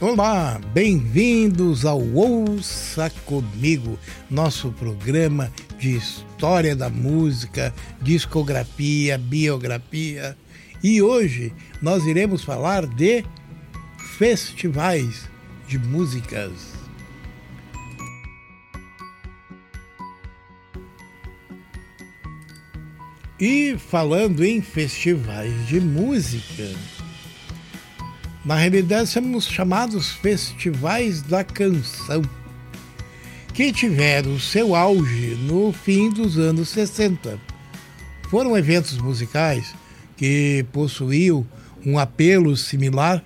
[0.00, 3.98] Olá, bem-vindos ao Ouça Comigo,
[4.30, 10.38] nosso programa de história da música, discografia, biografia.
[10.84, 13.24] E hoje nós iremos falar de
[14.16, 15.28] festivais
[15.66, 16.52] de músicas.
[23.40, 26.70] E falando em festivais de música,
[28.44, 32.22] na realidade, somos chamados festivais da canção,
[33.52, 37.38] que tiveram seu auge no fim dos anos 60.
[38.30, 39.74] Foram eventos musicais
[40.16, 41.46] que possuíam
[41.84, 43.22] um apelo similar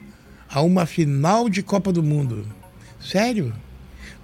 [0.49, 2.47] a uma final de Copa do Mundo.
[3.01, 3.53] Sério?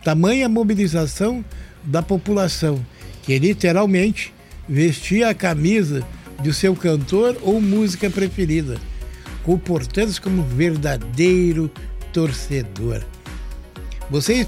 [0.03, 1.45] Tamanha mobilização
[1.85, 2.85] da população
[3.23, 4.33] que literalmente
[4.67, 6.07] vestia a camisa
[6.43, 8.81] de seu cantor ou música preferida
[9.49, 11.71] comportando-se como verdadeiro
[12.13, 13.03] torcedor.
[14.11, 14.47] Vocês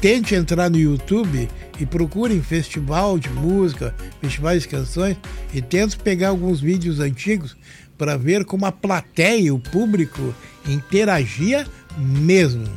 [0.00, 1.48] tente entrar no YouTube
[1.80, 5.16] e procurem festival de música, festivais de canções
[5.52, 7.56] e tente pegar alguns vídeos antigos
[7.98, 10.32] para ver como a plateia, o público
[10.64, 11.66] interagia
[11.98, 12.68] mesmo.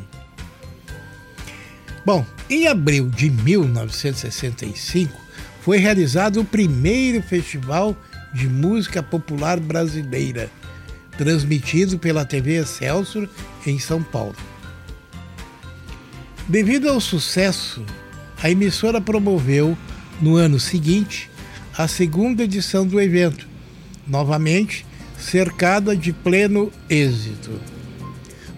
[2.03, 5.13] Bom, em abril de 1965
[5.61, 7.95] foi realizado o primeiro festival
[8.33, 10.49] de música popular brasileira,
[11.19, 13.27] transmitido pela TV Excelsior
[13.67, 14.37] em São Paulo.
[16.47, 17.83] Devido ao sucesso,
[18.41, 19.77] a emissora promoveu,
[20.21, 21.29] no ano seguinte,
[21.77, 23.45] a segunda edição do evento,
[24.07, 24.85] novamente
[25.19, 27.51] cercada de pleno êxito.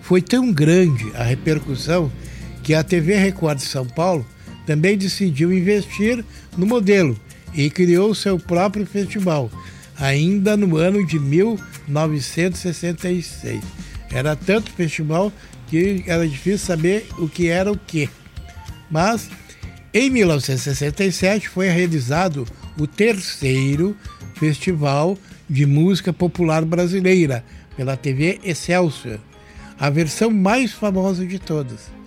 [0.04, 2.12] Foi tão grande a repercussão
[2.62, 4.24] que a TV Record de São Paulo
[4.68, 6.24] também decidiu investir
[6.56, 7.20] no modelo
[7.56, 9.50] e criou seu próprio festival,
[10.02, 13.64] ainda no ano de 1966.
[14.12, 15.32] Era tanto festival
[15.68, 18.10] que era difícil saber o que era o que.
[18.90, 19.30] Mas
[19.94, 22.48] em 1967 foi realizado
[22.78, 23.96] o terceiro
[24.36, 25.16] Festival
[25.48, 27.46] de Música Popular Brasileira
[27.78, 29.20] pela TV Excelsior,
[29.80, 32.01] a versão mais famosa de todas.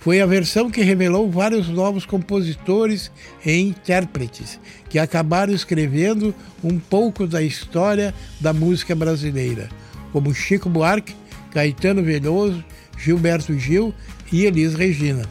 [0.00, 3.12] Foi a versão que revelou vários novos compositores
[3.44, 6.34] e intérpretes que acabaram escrevendo
[6.64, 9.68] um pouco da história da música brasileira,
[10.10, 11.14] como Chico Buarque,
[11.52, 12.64] Caetano Veloso,
[12.98, 13.94] Gilberto Gil
[14.32, 15.28] e Elis Regina.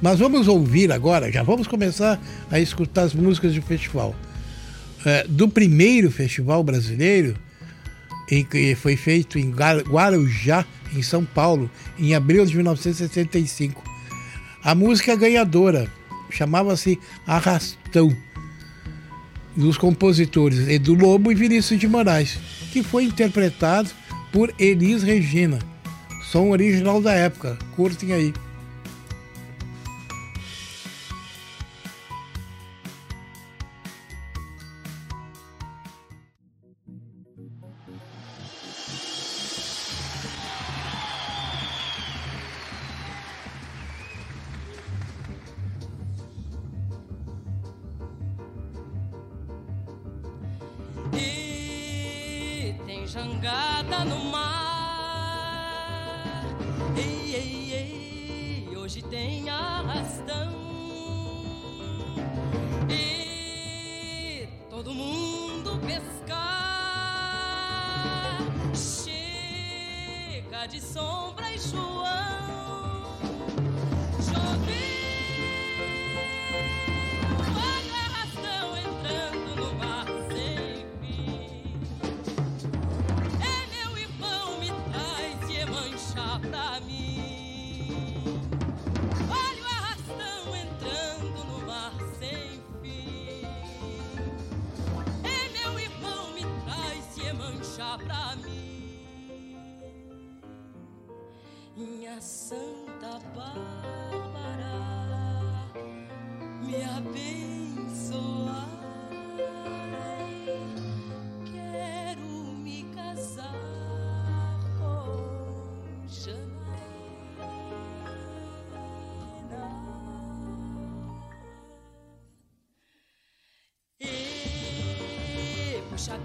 [0.00, 2.22] Mas vamos ouvir agora, já vamos começar
[2.52, 4.14] a escutar as músicas do festival.
[5.04, 7.34] É, do primeiro festival brasileiro,
[8.30, 13.82] em foi feito em Guarujá, em São Paulo, em abril de 1965.
[14.62, 15.90] A música ganhadora
[16.30, 18.16] chamava-se Arrastão,
[19.56, 22.38] dos compositores Edu Lobo e Vinícius de Moraes,
[22.72, 23.90] que foi interpretado
[24.32, 25.58] por Elis Regina.
[26.30, 28.34] Som original da época, curtem aí.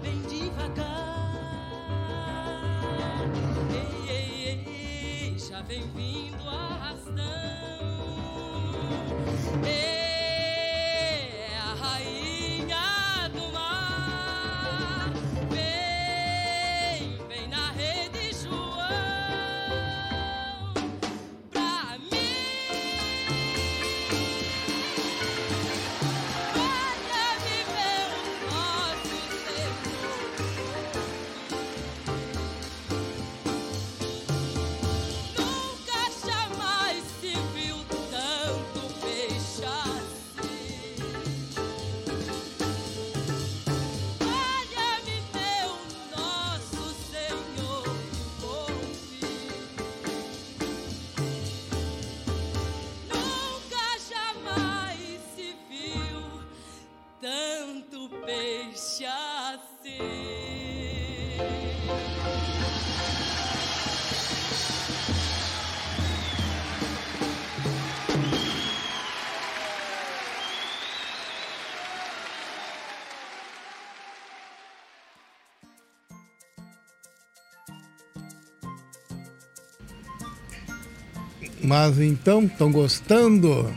[0.00, 0.88] Bem devagar.
[3.72, 6.69] Ei, ei, ei, já vem vindo arrastão.
[81.70, 83.72] Mas então, estão gostando?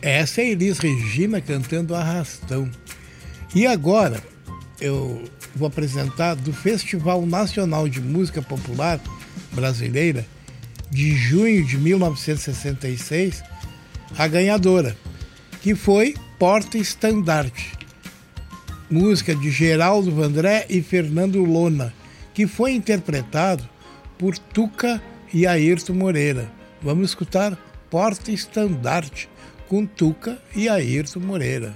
[0.00, 2.70] Essa é a Elis Regina cantando Arrastão.
[3.54, 4.18] E agora,
[4.80, 5.22] eu
[5.54, 8.98] vou apresentar do Festival Nacional de Música Popular
[9.52, 10.26] Brasileira,
[10.90, 13.44] de junho de 1966,
[14.16, 14.96] a ganhadora,
[15.60, 17.72] que foi Porta Estandarte.
[18.90, 21.92] Música de Geraldo Vandré e Fernando Lona,
[22.32, 23.68] que foi interpretado
[24.16, 24.98] por Tuca
[25.30, 26.63] e Ayrton Moreira.
[26.84, 27.56] Vamos escutar
[27.88, 29.26] Porta Estandarte
[29.68, 31.74] com Tuca e Ayrton Moreira.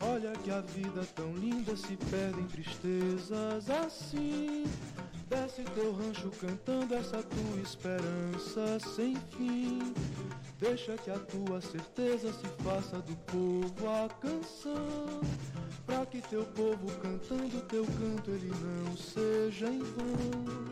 [0.00, 4.64] Olha que a vida tão linda se perde em tristezas assim.
[5.48, 9.94] Desce teu rancho cantando essa tua esperança sem fim.
[10.58, 15.22] Deixa que a tua certeza se faça do povo a canção.
[15.86, 20.67] Pra que teu povo cantando teu canto ele não seja em vão.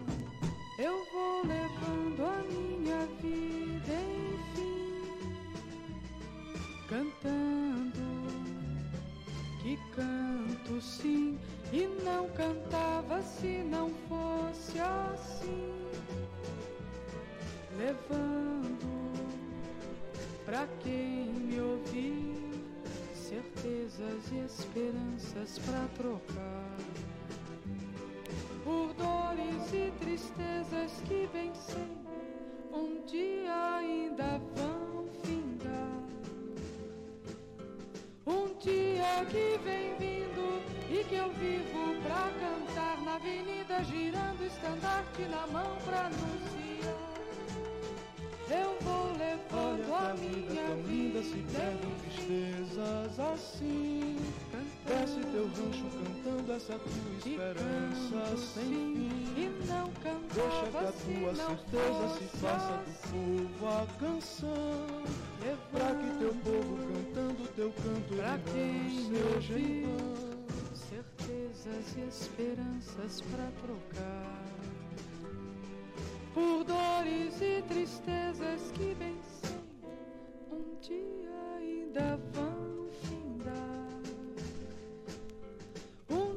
[61.36, 64.86] certeza se faça do povo a canção.
[65.44, 69.86] É pra que teu povo cantando teu canto Pra quem seja ouvir,
[70.74, 74.46] Certezas e esperanças pra trocar.
[76.34, 79.56] Por dores e tristezas que vencem
[80.50, 82.65] Um dia ainda vão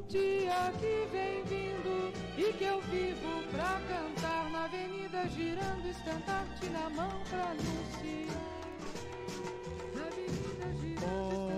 [0.10, 6.90] dia que vem vindo e que eu vivo pra cantar na avenida girando, estandarte na
[6.90, 8.36] mão pra anunciar.
[9.94, 11.46] Na avenida girando.
[11.46, 11.49] Oh.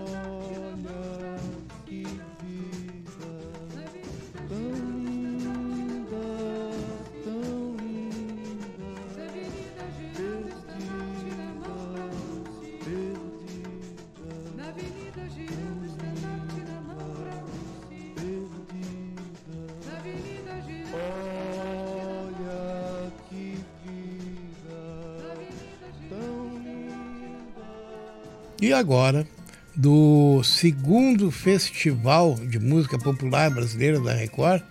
[28.62, 29.26] E agora,
[29.74, 34.62] do segundo Festival de Música Popular Brasileira da Record,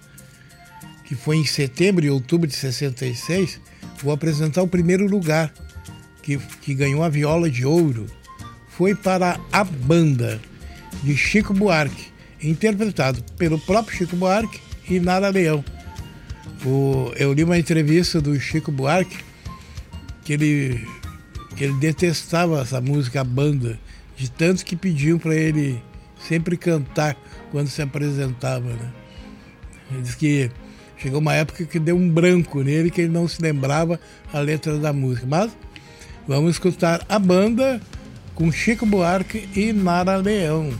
[1.03, 3.59] que foi em setembro e outubro de 66,
[4.01, 5.53] vou apresentar o primeiro lugar
[6.23, 8.05] que, que ganhou a viola de ouro.
[8.69, 10.39] Foi para a banda
[11.03, 15.65] de Chico Buarque, interpretado pelo próprio Chico Buarque e Nara Leão.
[16.65, 19.17] O, eu li uma entrevista do Chico Buarque
[20.23, 20.87] que ele
[21.55, 23.79] que Ele detestava essa música, a banda,
[24.15, 25.81] de tanto que pediam para ele
[26.27, 27.17] sempre cantar
[27.51, 28.69] quando se apresentava.
[28.69, 28.91] Né?
[29.91, 30.51] Ele disse que
[30.97, 33.99] chegou uma época que deu um branco nele, que ele não se lembrava
[34.31, 35.25] a letra da música.
[35.27, 35.51] Mas
[36.27, 37.81] vamos escutar a banda
[38.35, 40.71] com Chico Buarque e Nara Leão.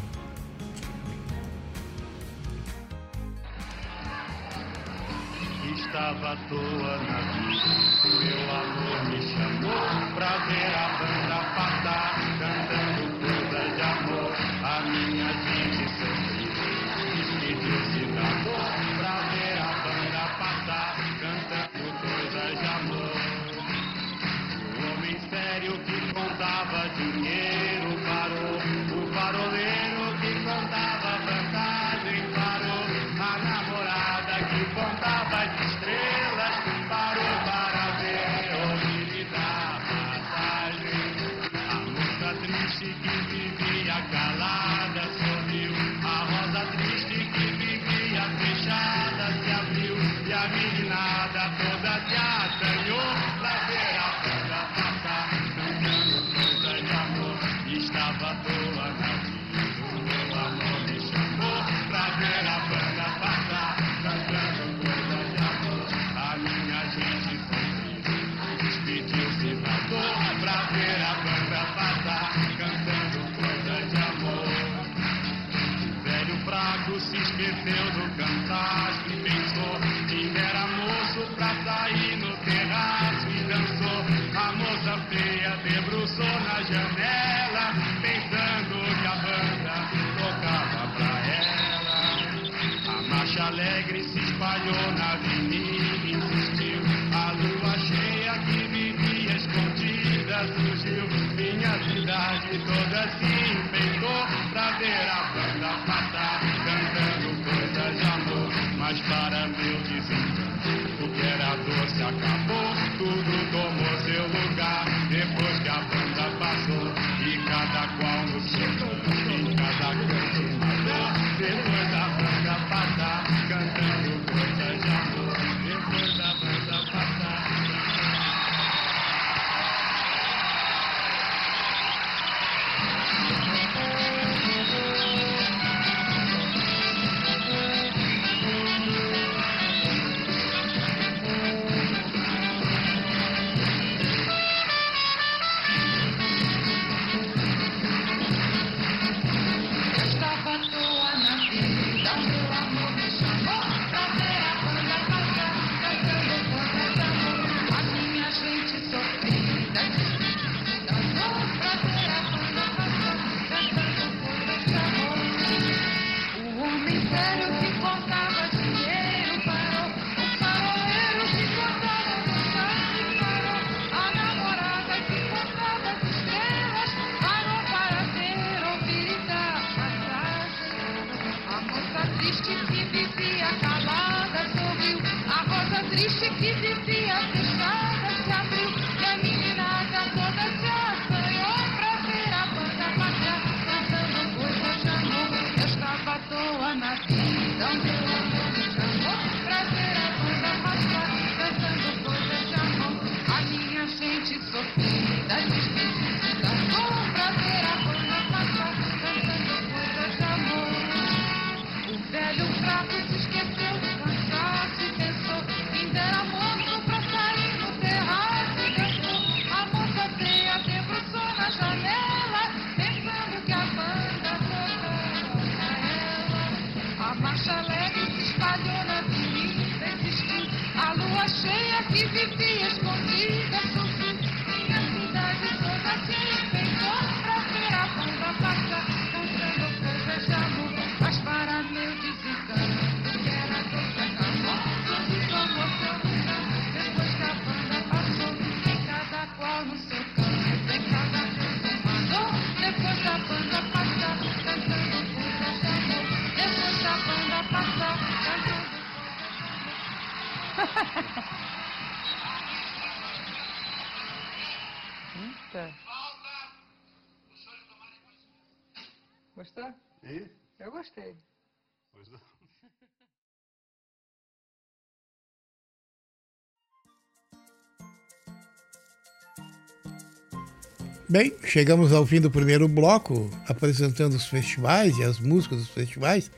[281.12, 286.32] Bem, chegamos ao fim do primeiro bloco, apresentando os festivais e as músicas dos festivais.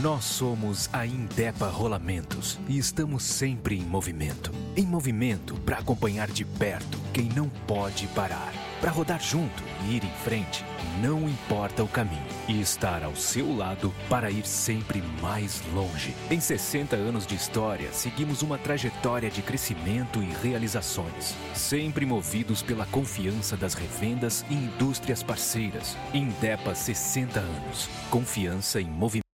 [0.02, 4.50] Nós somos a Indepa Rolamentos e estamos sempre em movimento.
[4.74, 8.50] Em movimento para acompanhar de perto quem não pode parar.
[8.80, 10.64] Para rodar junto e ir em frente,
[11.02, 12.24] não importa o caminho.
[12.48, 16.14] E estar ao seu lado para ir sempre mais longe.
[16.30, 21.36] Em 60 anos de história, seguimos uma trajetória de crescimento e realizações.
[21.52, 25.94] Sempre movidos pela confiança das revendas e indústrias parceiras.
[26.14, 27.86] Indepa 60 anos.
[28.08, 29.29] Confiança em movimento.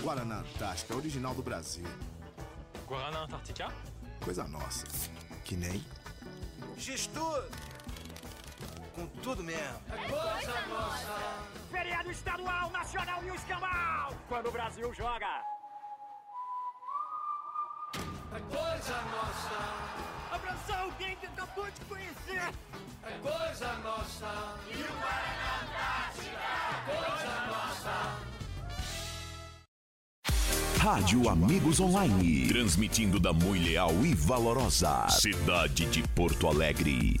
[0.00, 1.84] Guaraná Antártica, original do Brasil.
[2.86, 3.68] Guaraná Antártica?
[4.24, 4.86] Coisa nossa.
[5.44, 5.84] Que nem.
[6.78, 7.46] Gestor!
[8.94, 9.80] Com tudo mesmo.
[9.88, 11.44] É coisa nossa!
[11.70, 14.14] Feriado estadual, nacional e o escambau!
[14.26, 15.44] Quando o Brasil joga!
[18.32, 20.34] É coisa nossa!
[20.34, 22.54] Abração quem que acabou de conhecer!
[23.02, 24.56] É coisa nossa!
[24.66, 26.38] E o Guaraná Antártica!
[26.70, 28.29] É coisa nossa!
[30.80, 32.46] Rádio Amigos Online.
[32.48, 35.06] Transmitindo da Mui Leal e Valorosa.
[35.10, 37.20] Cidade de Porto Alegre.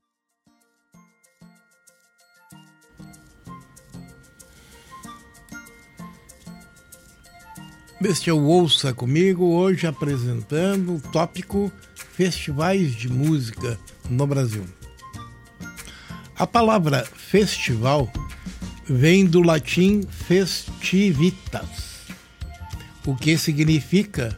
[8.03, 14.65] Este é o Ouça Comigo, hoje apresentando o tópico Festivais de Música no Brasil.
[16.35, 18.11] A palavra festival
[18.85, 22.07] vem do latim festivitas,
[23.05, 24.35] o que significa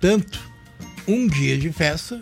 [0.00, 0.40] tanto
[1.06, 2.20] um dia de festa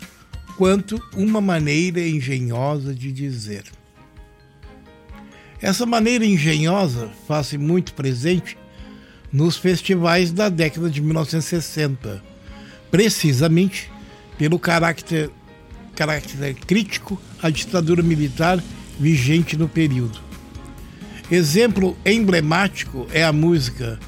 [0.56, 3.64] quanto uma maneira engenhosa de dizer.
[5.60, 8.56] Essa maneira engenhosa faz-se muito presente
[9.32, 12.22] nos festivais da década de 1960,
[12.90, 13.90] precisamente
[14.38, 15.30] pelo caráter,
[15.94, 18.62] caráter crítico à ditadura militar
[18.98, 20.18] vigente no período.
[21.30, 23.98] Exemplo emblemático é a música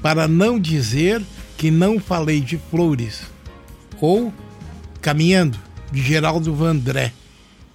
[0.00, 1.22] Para Não Dizer
[1.58, 3.22] Que Não Falei de Flores,
[4.00, 4.32] ou
[5.02, 5.58] Caminhando,
[5.92, 7.12] de Geraldo Vandré,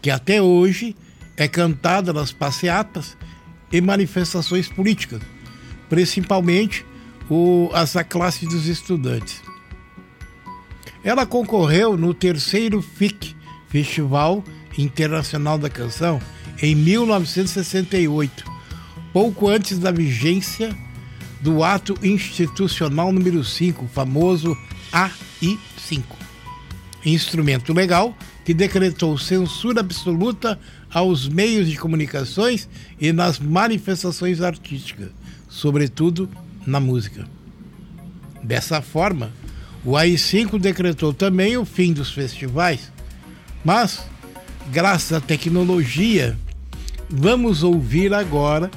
[0.01, 0.95] que até hoje
[1.37, 3.17] é cantada nas passeatas
[3.71, 5.21] e manifestações políticas,
[5.89, 6.85] principalmente
[7.29, 9.41] o, as da classe dos estudantes.
[11.03, 13.35] Ela concorreu no terceiro FIC,
[13.69, 14.43] Festival
[14.77, 16.19] Internacional da Canção,
[16.61, 18.43] em 1968,
[19.13, 20.75] pouco antes da vigência
[21.41, 24.57] do Ato Institucional número 5, o famoso
[24.91, 26.03] AI5,
[27.05, 30.59] instrumento legal que decretou censura absoluta
[30.91, 35.09] aos meios de comunicações e nas manifestações artísticas,
[35.49, 36.29] sobretudo
[36.65, 37.27] na música.
[38.43, 39.31] Dessa forma,
[39.83, 42.91] o AI-5 decretou também o fim dos festivais,
[43.63, 44.03] mas,
[44.71, 46.37] graças à tecnologia,
[47.09, 48.69] vamos ouvir agora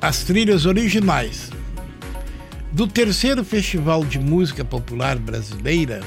[0.00, 1.50] as trilhas originais
[2.70, 6.00] do terceiro Festival de Música Popular Brasileira,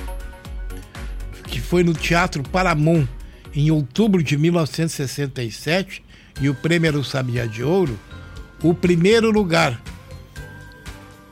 [1.46, 3.08] que foi no Teatro Paramount
[3.56, 6.04] em outubro de 1967,
[6.40, 7.98] e o prêmio era o Sabiá de Ouro,
[8.62, 9.82] o primeiro lugar,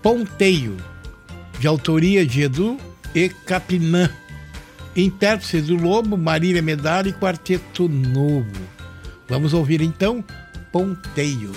[0.05, 0.77] Ponteio,
[1.57, 2.77] de autoria de Edu
[3.15, 4.07] e Capinã,
[4.95, 8.45] intérprete do Lobo, Marília Medalha e Quarteto Novo.
[9.27, 10.23] Vamos ouvir então
[10.71, 11.51] Ponteio.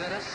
[0.00, 0.25] Era dois, era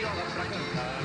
[0.00, 1.02] viola pra cantar.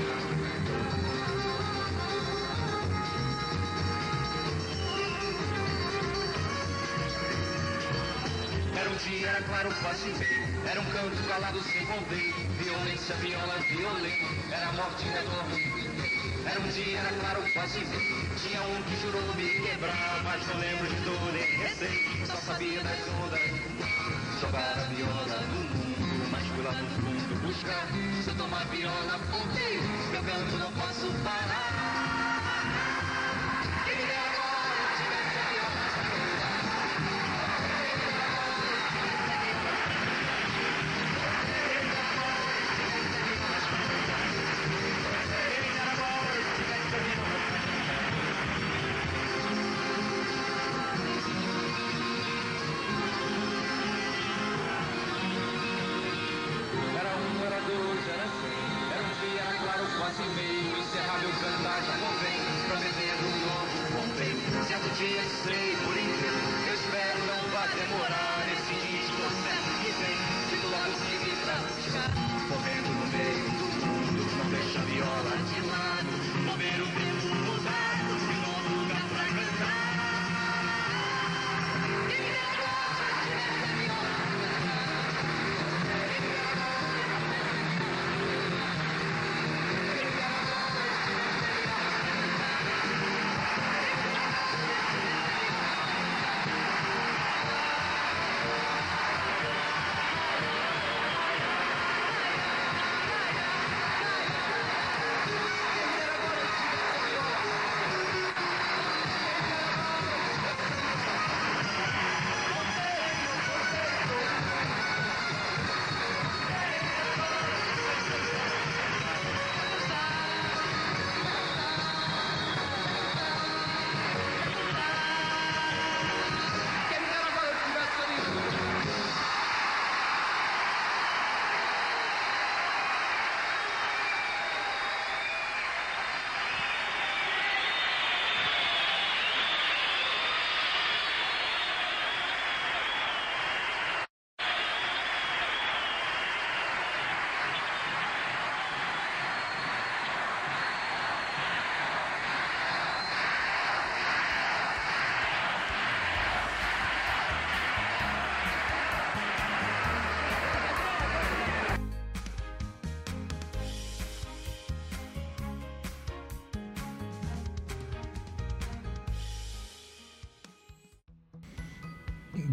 [8.78, 12.34] Era um dia, era claro, quase e Era um canto calado sem conter.
[12.58, 14.14] Violência, viola, violém.
[14.50, 15.60] Era morte, retorno.
[16.50, 20.22] Era um dia, era claro, quase e Tinha um que jurou me quebrar.
[20.24, 22.28] Mas não lembro de dor nem receio.
[22.28, 23.42] Só sabia das ondas.
[24.40, 25.85] Jogar a viola no mundo
[26.64, 27.88] lá no fundo buscar.
[28.24, 29.80] Se eu tomar viola, voltei.
[30.12, 31.65] Meu canto não posso parar.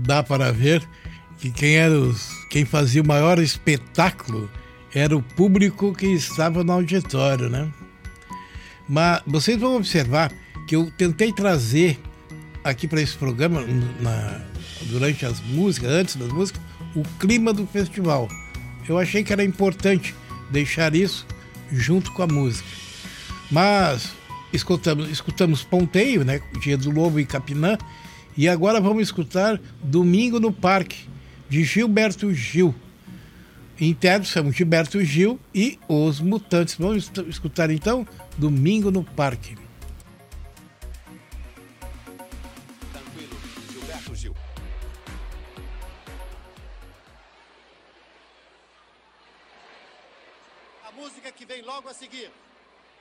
[0.04, 0.82] Dá para ver
[1.38, 4.50] que quem era os, quem fazia o maior espetáculo
[4.94, 7.70] era o público que estava no auditório, né?
[8.88, 10.32] Mas vocês vão observar
[10.66, 11.98] que eu tentei trazer
[12.64, 13.62] aqui para esse programa,
[14.00, 14.40] na-
[14.82, 16.60] durante as músicas, antes das músicas,
[16.94, 18.28] o clima do festival.
[18.88, 20.14] Eu achei que era importante
[20.50, 21.26] deixar isso
[21.72, 22.68] junto com a música.
[23.50, 24.12] Mas
[24.52, 26.40] escutamos, escutamos Ponteio, né?
[26.60, 27.78] Dia do Lobo e Capinã.
[28.34, 31.06] E agora vamos escutar Domingo no Parque,
[31.50, 32.74] de Gilberto Gil.
[33.78, 36.76] Intérpretes são Gilberto Gil e Os Mutantes.
[36.76, 38.06] Vamos escutar então
[38.38, 39.54] Domingo no Parque.
[42.90, 43.36] Tranquilo,
[43.70, 44.34] Gilberto Gil.
[50.88, 52.30] A música que vem logo a seguir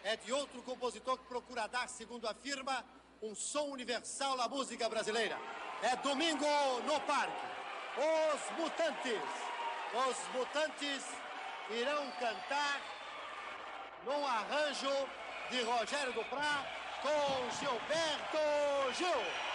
[0.03, 2.83] é de outro compositor que procura dar, segundo afirma,
[3.21, 5.37] um som universal à música brasileira.
[5.83, 6.45] É Domingo
[6.85, 7.45] no Parque.
[7.97, 9.21] Os Mutantes.
[9.93, 11.05] Os Mutantes
[11.69, 12.81] irão cantar
[14.05, 15.07] num arranjo
[15.51, 16.65] de Rogério Duprá
[17.01, 19.50] com Gilberto Gil.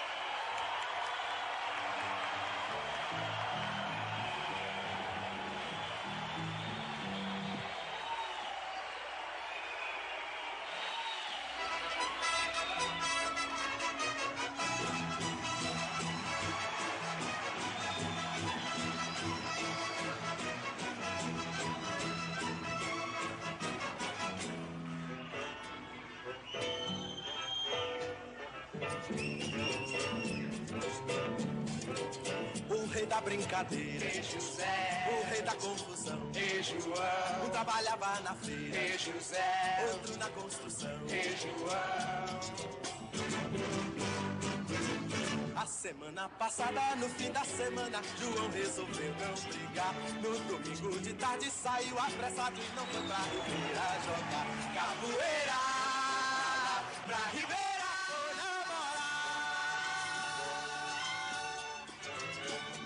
[33.64, 35.09] Brincadeira, José.
[35.11, 36.19] O rei da confusão,
[36.62, 37.47] João.
[37.47, 39.88] Um trabalhava na feira, José.
[39.92, 40.90] Outro na construção,
[41.40, 42.40] João.
[45.57, 49.95] A semana passada, no fim da semana, João resolveu não brigar.
[50.23, 55.57] No domingo de tarde saiu apressado e não foi pra Ribeira jogar capoeira.
[57.07, 57.66] Pra Ribeira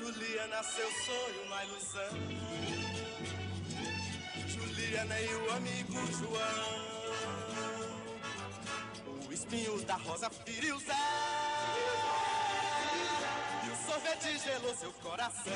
[0.00, 2.08] Juliana, seu sonho, uma ilusão.
[4.48, 6.80] Juliana e o amigo João.
[9.28, 10.94] O espinho da rosa feriu Zé.
[13.62, 15.52] E o sorvete gelou seu coração.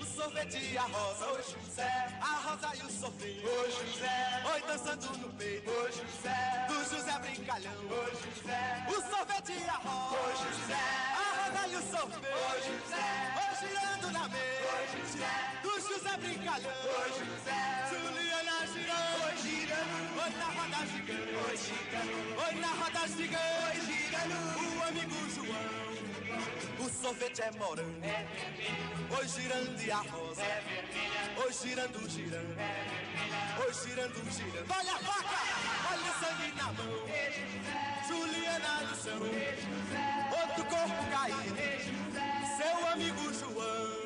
[0.00, 2.18] O sorvete e a rosa, oi José.
[2.20, 4.42] A rosa e o sorvete, oi José.
[4.52, 6.66] Oi dançando no peito, oi José.
[6.68, 8.86] Do José brincalhão, oi José.
[8.88, 11.23] O sorvete e a rosa, oi José.
[11.64, 13.06] A rosa e o sorvete, oi José.
[13.40, 15.32] Oi girando na mesa, oi José.
[15.62, 17.58] Do José brincalhão, oi José.
[17.88, 20.04] Juliana girando, oi girando.
[20.20, 22.16] Oi na roda gigante, oi girando.
[22.44, 24.36] Oi na roda gigante, oi girando.
[24.60, 25.84] O amigo João.
[26.80, 29.16] O sorvete é morango, é vermelho.
[29.18, 31.44] Oi girando e a rosa, é vermelha.
[31.46, 33.64] Oi girando, girando, é vermelha.
[33.64, 34.70] Oi girando, girando.
[34.70, 35.40] Olha a faca,
[35.92, 37.04] olha o sangue na mão.
[38.06, 40.23] Juliana no chão, outro
[40.74, 41.54] corpo caído.
[42.56, 44.04] Seu amigo João.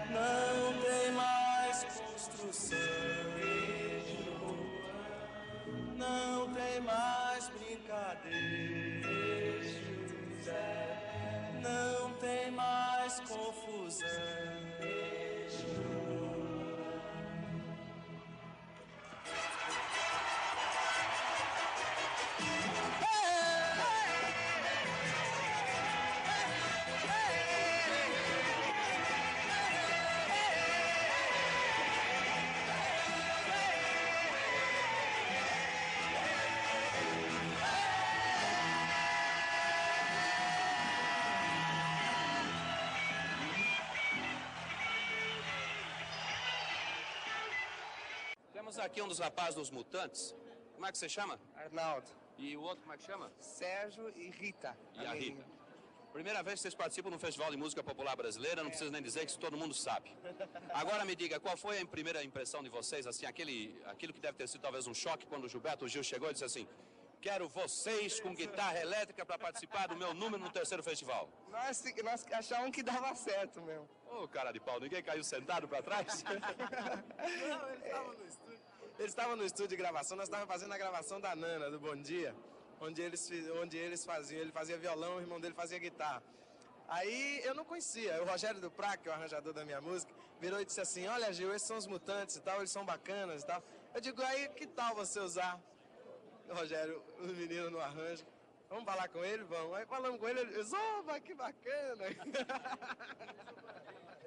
[0.10, 2.78] não tem mais construção.
[5.96, 9.10] Não tem mais brincadeira,
[11.62, 15.13] não tem mais confusão.
[19.36, 19.73] Thank you.
[48.94, 50.36] Aqui um dos rapazes dos Mutantes.
[50.76, 51.40] Como é que você chama?
[51.56, 52.08] Arnaldo.
[52.38, 53.32] E o outro, como é que chama?
[53.40, 54.78] Sérgio e Rita.
[54.94, 55.44] E a Rita.
[56.12, 59.22] Primeira vez que vocês participam no Festival de Música Popular Brasileira, não precisa nem dizer
[59.22, 60.16] que isso todo mundo sabe.
[60.72, 64.38] Agora me diga, qual foi a primeira impressão de vocês, assim, aquele, aquilo que deve
[64.38, 66.68] ter sido talvez um choque quando o Gilberto Gil chegou e disse assim,
[67.20, 71.28] quero vocês com guitarra elétrica para participar do meu número no terceiro festival.
[71.50, 73.90] Nós, nós achávamos que dava certo mesmo.
[74.06, 76.24] Ô, cara de pau, ninguém caiu sentado para trás?
[77.50, 78.43] Não, ele estava no estúdio.
[79.00, 81.96] Eles estavam no estúdio de gravação, nós estávamos fazendo a gravação da Nana, do Bom
[81.96, 82.36] Dia,
[82.80, 83.28] onde eles,
[83.60, 86.22] onde eles faziam, ele fazia violão, o irmão dele fazia guitarra.
[86.88, 90.62] Aí eu não conhecia, o Rogério Duprat, que é o arranjador da minha música, virou
[90.62, 93.48] e disse assim, olha Gil, esses são os mutantes e tal, eles são bacanas e
[93.48, 93.64] tal.
[93.96, 95.60] Eu digo, aí que tal você usar?
[96.48, 98.24] O Rogério, o menino no arranjo,
[98.70, 99.44] vamos falar com ele?
[99.46, 99.76] Vamos.
[99.76, 102.06] Aí falamos com ele, ele disse, oba, que bacana.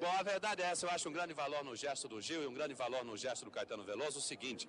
[0.00, 2.46] Bom, a verdade é essa, eu acho um grande valor no gesto do Gil e
[2.46, 4.68] um grande valor no gesto do Caetano Veloso o seguinte,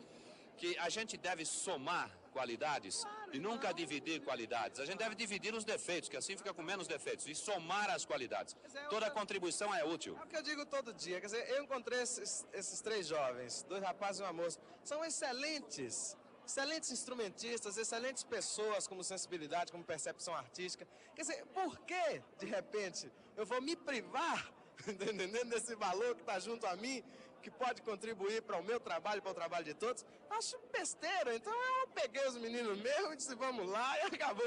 [0.57, 4.79] que a gente deve somar qualidades e nunca dividir qualidades.
[4.79, 8.05] A gente deve dividir os defeitos, que assim fica com menos defeitos, e somar as
[8.05, 8.55] qualidades.
[8.89, 10.17] Toda contribuição é útil.
[10.21, 11.19] É o que eu digo todo dia.
[11.19, 14.59] Quer dizer, eu encontrei esses, esses três jovens, dois rapazes e uma moça.
[14.83, 20.87] São excelentes, excelentes instrumentistas, excelentes pessoas como sensibilidade, como percepção artística.
[21.15, 24.51] Quer dizer, por que, de repente, eu vou me privar,
[24.91, 27.03] entendendo, desse valor que está junto a mim,
[27.41, 30.05] que pode contribuir para o meu trabalho, para o trabalho de todos?
[30.29, 31.35] Acho besteira.
[31.35, 34.45] Então eu peguei os meninos meus e disse, vamos lá, e acabou.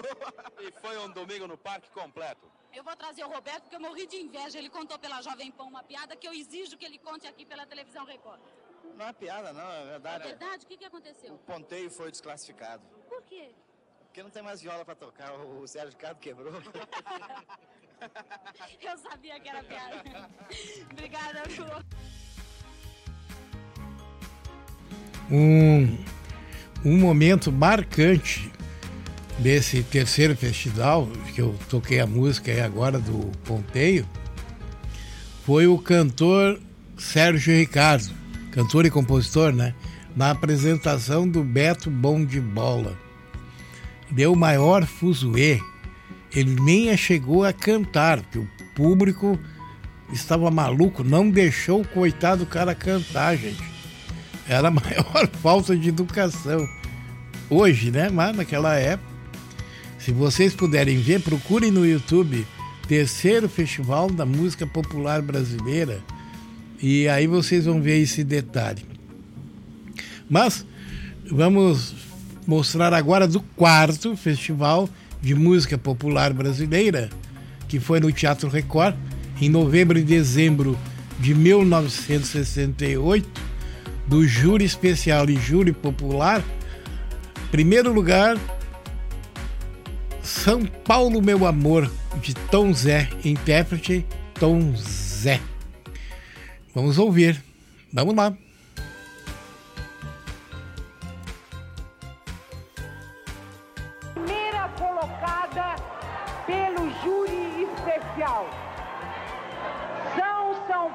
[0.59, 2.51] E foi um domingo no parque completo.
[2.72, 4.59] Eu vou trazer o Roberto porque eu morri de inveja.
[4.59, 7.66] Ele contou pela Jovem Pan uma piada que eu exijo que ele conte aqui pela
[7.66, 8.41] televisão Record.
[8.95, 10.24] Não é piada, não, é É verdade.
[10.24, 10.64] verdade?
[10.64, 11.34] O que, que aconteceu?
[11.34, 12.82] O ponteio foi desclassificado.
[13.09, 13.51] Por quê?
[14.05, 16.53] Porque não tem mais viola pra tocar, o Sérgio Cado quebrou.
[18.82, 20.03] Eu sabia que era piada.
[20.92, 22.01] Obrigada, Lu.
[25.30, 25.96] um,
[26.84, 28.51] um momento marcante
[29.38, 34.07] desse terceiro festival, que eu toquei a música aí agora do Ponteio,
[35.44, 36.61] foi o cantor
[36.98, 38.12] Sérgio Ricardo,
[38.53, 39.74] cantor e compositor, né?
[40.14, 42.96] Na apresentação do Beto Bom de Bola.
[44.11, 45.61] Deu o maior fuzuê.
[46.35, 49.39] Ele nem chegou a cantar, porque o público
[50.12, 53.62] estava maluco, não deixou o coitado do cara cantar, gente.
[54.49, 56.68] Era a maior falta de educação.
[57.49, 58.09] Hoje, né?
[58.09, 59.11] Mas naquela época.
[59.99, 62.47] Se vocês puderem ver, procurem no YouTube
[62.89, 66.03] Terceiro Festival da Música Popular Brasileira
[66.83, 68.83] e aí vocês vão ver esse detalhe.
[70.28, 70.64] Mas
[71.31, 71.95] vamos
[72.47, 74.89] mostrar agora do quarto Festival
[75.21, 77.11] de Música Popular Brasileira,
[77.68, 78.95] que foi no Teatro Record,
[79.41, 80.79] em novembro e dezembro
[81.18, 83.29] de 1968,
[84.07, 86.43] do Júri Especial e Júri Popular.
[87.51, 88.39] Primeiro lugar,
[90.23, 91.91] São Paulo Meu Amor,
[92.21, 94.05] de Tom Zé, intérprete
[94.35, 95.41] Tom Zé.
[96.75, 97.43] Vamos ouvir.
[97.93, 98.37] Vamos lá.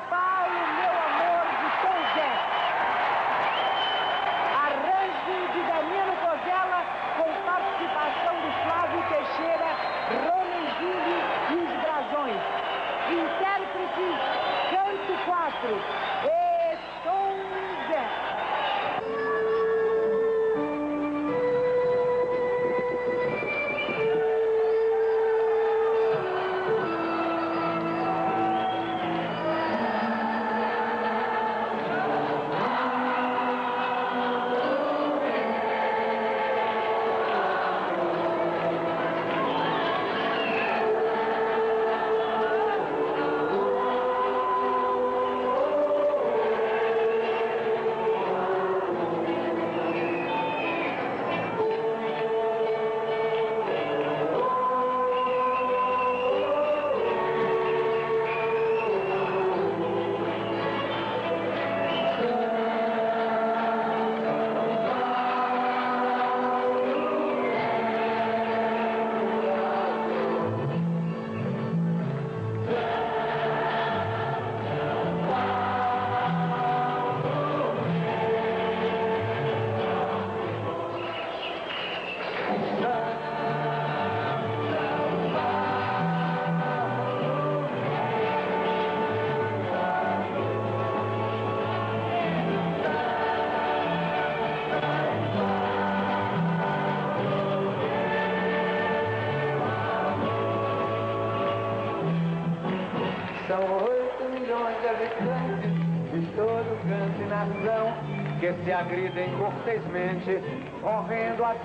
[0.09, 0.64] Paulo,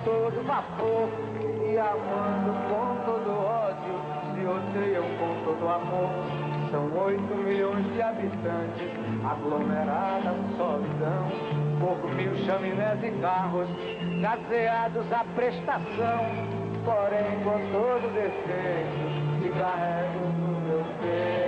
[0.03, 1.09] todo vapor
[1.65, 3.95] e amando com todo ódio,
[4.33, 6.09] se odeiam com todo amor.
[6.71, 8.89] São oito milhões de habitantes,
[9.29, 11.29] aglomerada solidão,
[11.79, 13.67] por mil chaminés e carros,
[14.21, 16.25] gaseados à prestação,
[16.85, 21.40] porém com todo defeito, que carrego no meu peito.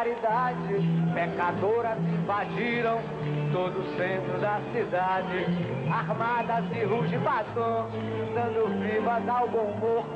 [0.00, 0.80] Caridade,
[1.12, 3.00] pecadoras invadiram
[3.52, 5.44] todo o centro da cidade,
[5.92, 7.86] armadas de ruge batom,
[8.34, 10.06] dando vivas ao bom humor,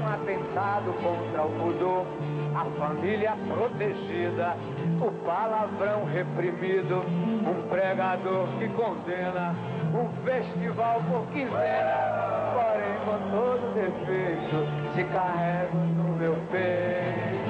[0.00, 2.06] um atentado contra o pudor,
[2.54, 4.56] a família protegida,
[4.98, 7.04] o palavrão reprimido,
[7.46, 9.54] um pregador que condena,
[9.92, 17.43] um festival por quinzena, porém com todo defeito, te carrego no meu peito.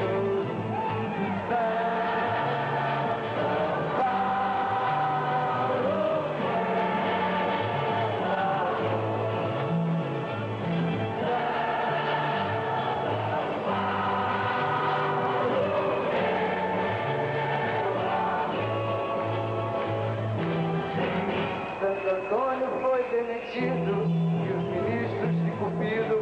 [23.44, 23.92] Foi demitido
[24.40, 26.18] e os ministros de Cupido,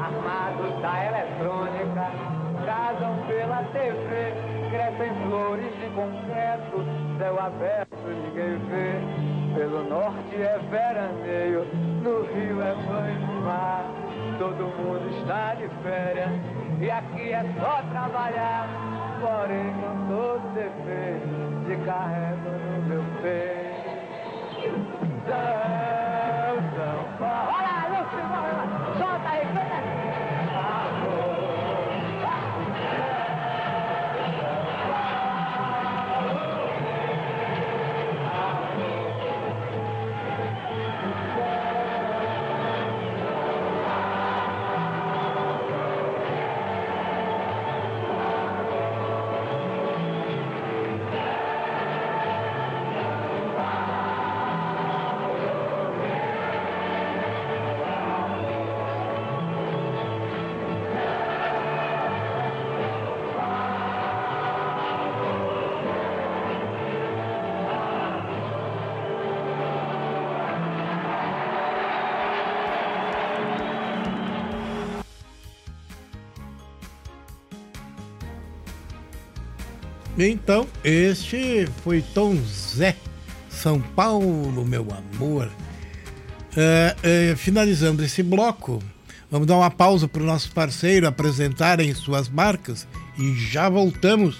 [0.00, 2.04] armados da eletrônica,
[2.64, 4.32] casam pela TV,
[4.70, 6.84] crescem flores de concreto,
[7.18, 9.00] céu aberto ninguém vê.
[9.54, 11.66] Pelo norte é veraneio,
[12.02, 13.84] no rio é banho de mar,
[14.38, 16.30] todo mundo está de férias
[16.80, 18.66] e aqui é só trabalhar.
[19.20, 21.28] Porém, com todo defeito,
[21.66, 23.62] te carrego no meu peito.
[28.52, 28.68] Shot!
[28.98, 29.20] Shot!
[29.24, 29.61] I
[80.24, 82.96] Então, este foi Tom Zé,
[83.50, 85.50] São Paulo, meu amor.
[86.56, 88.80] É, é, finalizando esse bloco,
[89.28, 92.86] vamos dar uma pausa para o nosso parceiro apresentarem suas marcas
[93.18, 94.38] e já voltamos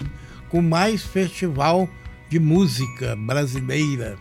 [0.49, 1.89] com mais festival
[2.29, 4.17] de música brasileira.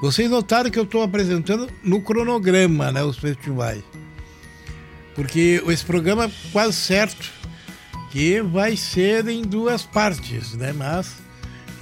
[0.00, 3.82] Vocês notaram que eu estou apresentando no cronograma, né, os festivais.
[5.14, 7.35] Porque esse programa é quase certo
[8.10, 10.72] que vai ser em duas partes, né?
[10.72, 11.16] Mas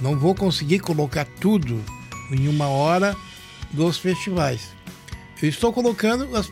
[0.01, 1.83] não vou conseguir colocar tudo
[2.31, 3.15] em uma hora
[3.71, 4.69] dos festivais.
[5.41, 6.51] Eu estou colocando os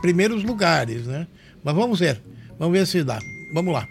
[0.00, 1.26] primeiros lugares, né?
[1.64, 2.22] Mas vamos ver,
[2.58, 3.18] vamos ver se dá.
[3.52, 3.88] Vamos lá.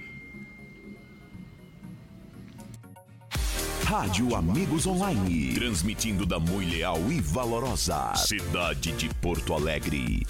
[3.83, 5.53] Rádio Amigos Online.
[5.55, 10.25] Transmitindo da muito leal e valorosa cidade de Porto Alegre.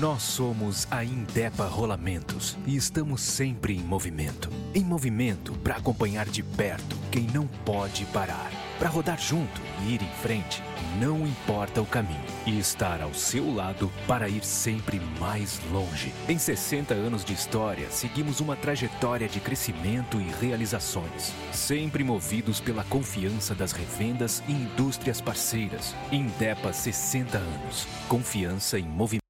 [0.00, 4.48] Nós somos a Indepa Rolamentos e estamos sempre em movimento.
[4.74, 8.50] Em movimento para acompanhar de perto quem não pode parar.
[8.78, 10.62] Para rodar junto e ir em frente,
[10.98, 12.24] não importa o caminho.
[12.46, 16.10] E estar ao seu lado para ir sempre mais longe.
[16.26, 21.34] Em 60 anos de história, seguimos uma trajetória de crescimento e realizações.
[21.52, 25.94] Sempre movidos pela confiança das revendas e indústrias parceiras.
[26.10, 27.86] Indepa 60 anos.
[28.08, 29.21] Confiança em movimento.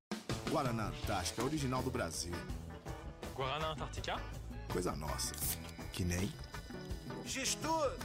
[0.62, 2.32] Guaraná Antártica, original do Brasil.
[3.34, 4.14] Guaraná Antártica?
[4.72, 5.34] Coisa nossa.
[5.92, 6.32] Que nem.
[7.26, 7.98] X-Tudo!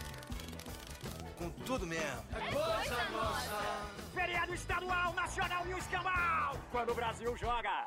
[1.38, 2.24] Com tudo mesmo.
[2.34, 3.86] É coisa nossa!
[4.12, 6.58] Feriado estadual, nacional e o escambau!
[6.72, 7.86] Quando o Brasil joga!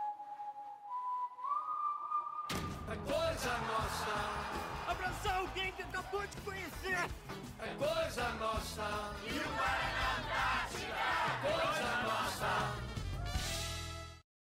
[2.52, 4.88] É coisa nossa!
[4.88, 7.10] Abraçar alguém que acabou de conhecer!
[7.58, 9.16] É coisa nossa!
[9.26, 10.94] E o Guaraná Antártica?
[10.94, 12.89] É coisa nossa!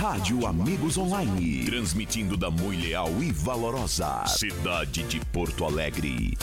[0.00, 1.66] Rádio Amigos Online.
[1.66, 6.38] Transmitindo da muito leal e valorosa cidade de Porto Alegre.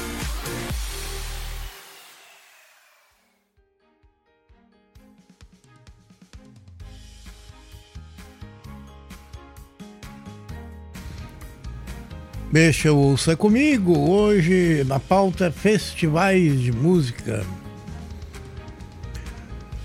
[12.51, 13.97] Deixa ouça comigo.
[13.97, 17.43] Hoje na pauta festivais de música.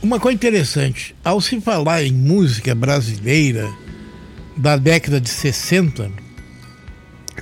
[0.02, 3.72] Uma coisa interessante, ao se falar em música brasileira
[4.56, 6.10] da década de 60,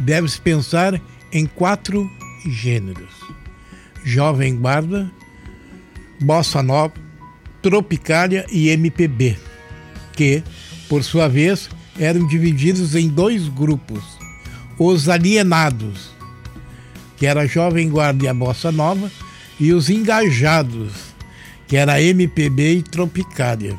[0.03, 1.01] deve-se pensar
[1.33, 2.07] em quatro
[2.47, 3.15] gêneros:
[4.05, 5.11] Jovem Guarda,
[6.21, 6.93] Bossa Nova,
[7.63, 9.39] Tropicália e MPB,
[10.13, 10.43] que,
[10.87, 14.05] por sua vez, eram divididos em dois grupos:
[14.79, 16.11] os alienados,
[17.17, 19.11] que era a Jovem Guarda e a Bossa Nova,
[19.59, 21.10] e os engajados,
[21.71, 23.77] que era MPB e Tropicália.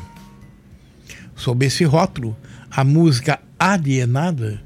[1.35, 2.37] Sob esse rótulo,
[2.71, 4.63] a música alienada,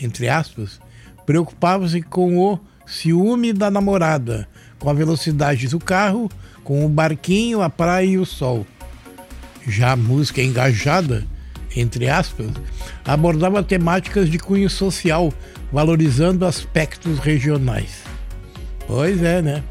[0.00, 0.80] entre aspas,
[1.26, 2.56] preocupava-se com o
[2.86, 4.48] ciúme da namorada,
[4.78, 6.30] com a velocidade do carro,
[6.62, 8.64] com o barquinho, a praia e o sol.
[9.66, 11.26] Já a música engajada,
[11.74, 12.46] entre aspas,
[13.04, 15.32] abordava temáticas de cunho social,
[15.72, 18.04] valorizando aspectos regionais.
[18.86, 19.64] Pois é, né?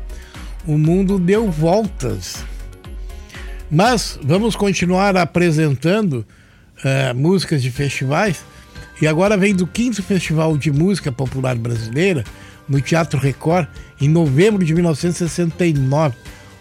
[0.68, 2.46] O mundo deu voltas.
[3.70, 6.26] Mas vamos continuar apresentando
[6.80, 8.44] uh, músicas de festivais
[9.02, 12.24] E agora vem do quinto Festival de Música Popular Brasileira,
[12.68, 13.68] no Teatro Record,
[14.02, 16.16] em novembro de 1969.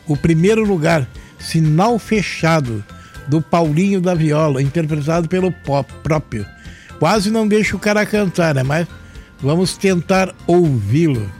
[0.06, 2.84] O primeiro lugar, Sinal Fechado,
[3.26, 6.46] do Paulinho da Viola, interpretado pelo pop próprio.
[6.98, 8.62] Quase não deixa o cara cantar, né?
[8.62, 8.86] Mas
[9.40, 11.30] vamos tentar ouvi-lo.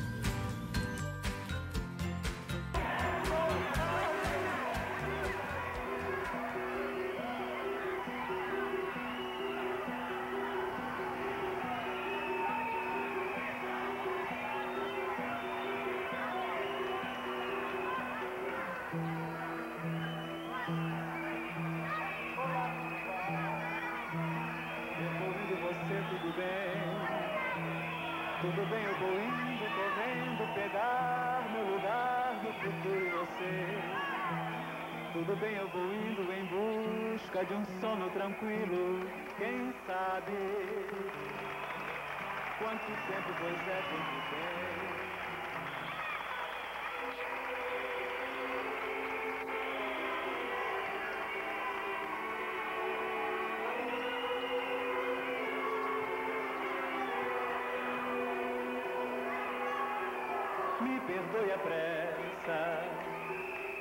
[61.06, 62.84] Perdoe a pressa,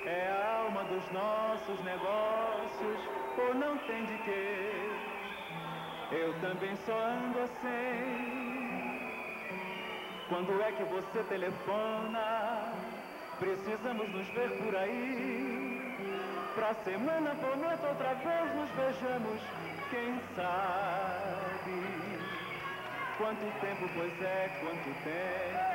[0.05, 2.99] é a alma dos nossos negócios,
[3.37, 4.95] ou não tem de quê?
[6.11, 8.45] Eu também só ando assim.
[10.29, 12.73] Quando é que você telefona?
[13.39, 15.95] Precisamos nos ver por aí.
[16.55, 19.41] Pra semana por noite outra vez nos vejamos,
[19.89, 21.95] quem sabe?
[23.17, 25.74] Quanto tempo, pois é, quanto tempo?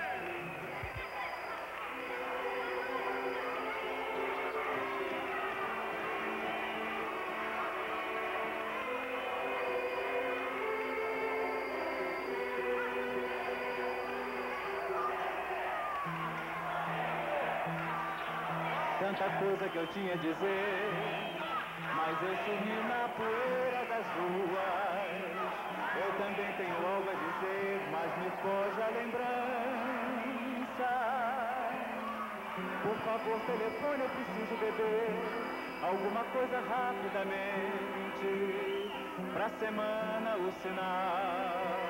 [19.39, 20.91] Coisa que eu tinha a dizer,
[21.97, 25.11] mas eu sumi na poeira das ruas.
[25.97, 29.31] Eu também tenho algo a dizer, mas me foge a lembrança.
[32.83, 35.11] Por favor, telefone, eu preciso beber
[35.83, 38.29] alguma coisa rapidamente.
[39.35, 41.81] Pra semana o sinal.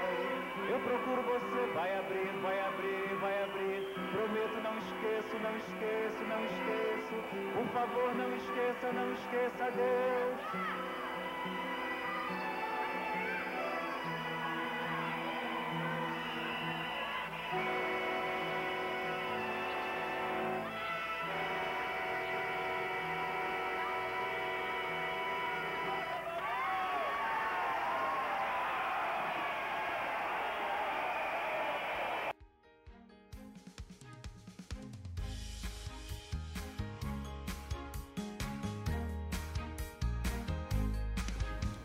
[0.68, 3.49] Eu procuro você, vai abrir, vai abrir, vai abrir.
[4.12, 7.14] Prometo, não esqueço, não esqueço, não esqueço.
[7.54, 10.80] Por favor, não esqueça, não esqueça, Deus.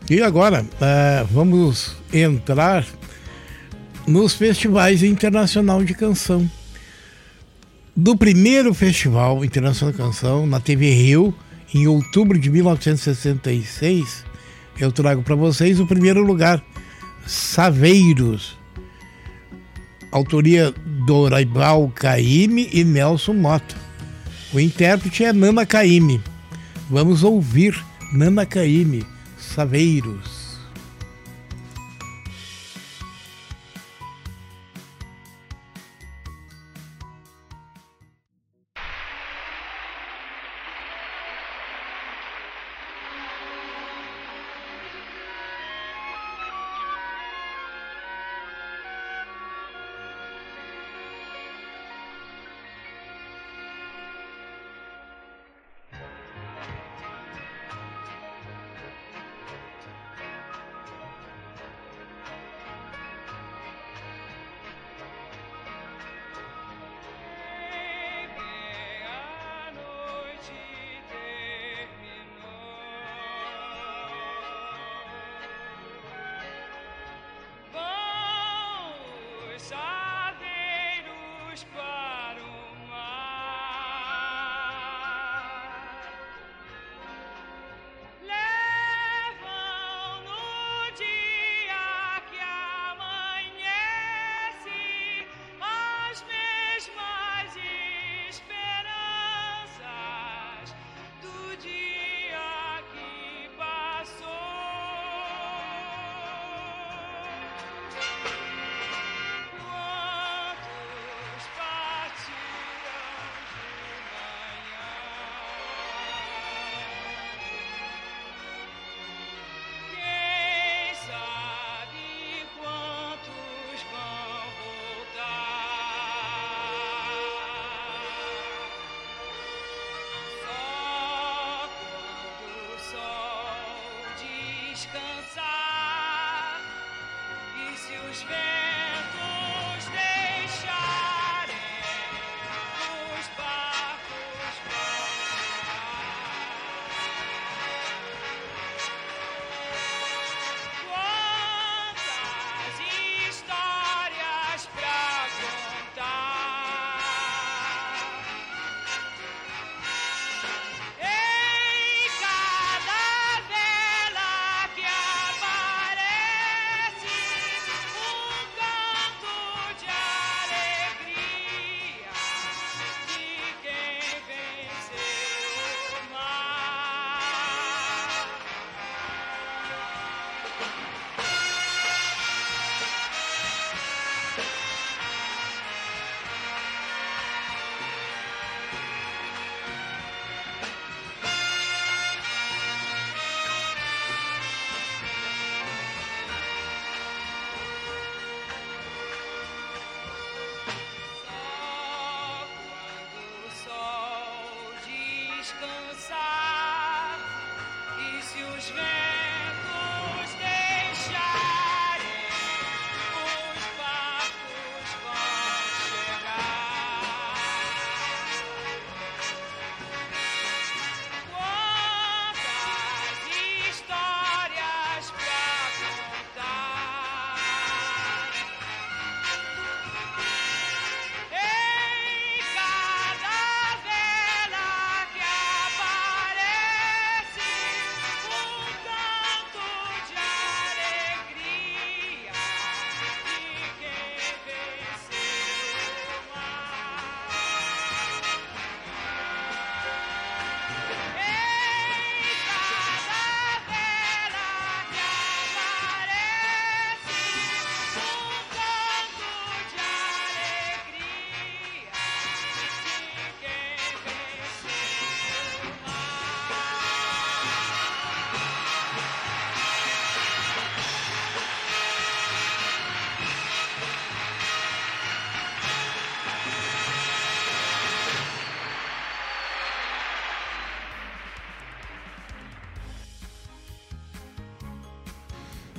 [0.08, 2.86] E agora, eh, vamos entrar
[4.06, 6.48] nos festivais internacional de canção.
[7.94, 11.34] Do primeiro Festival Internacional de Canção, na TV Rio,
[11.74, 14.24] em outubro de 1966,
[14.78, 16.62] eu trago para vocês o primeiro lugar,
[17.26, 18.56] Saveiros.
[20.12, 20.72] Autoria
[21.04, 23.74] Doraibal Caime e Nelson Mota.
[24.52, 26.20] O intérprete é Nana Caime.
[26.88, 27.76] Vamos ouvir
[28.12, 29.04] Nana Caime,
[29.56, 30.35] Saveiros.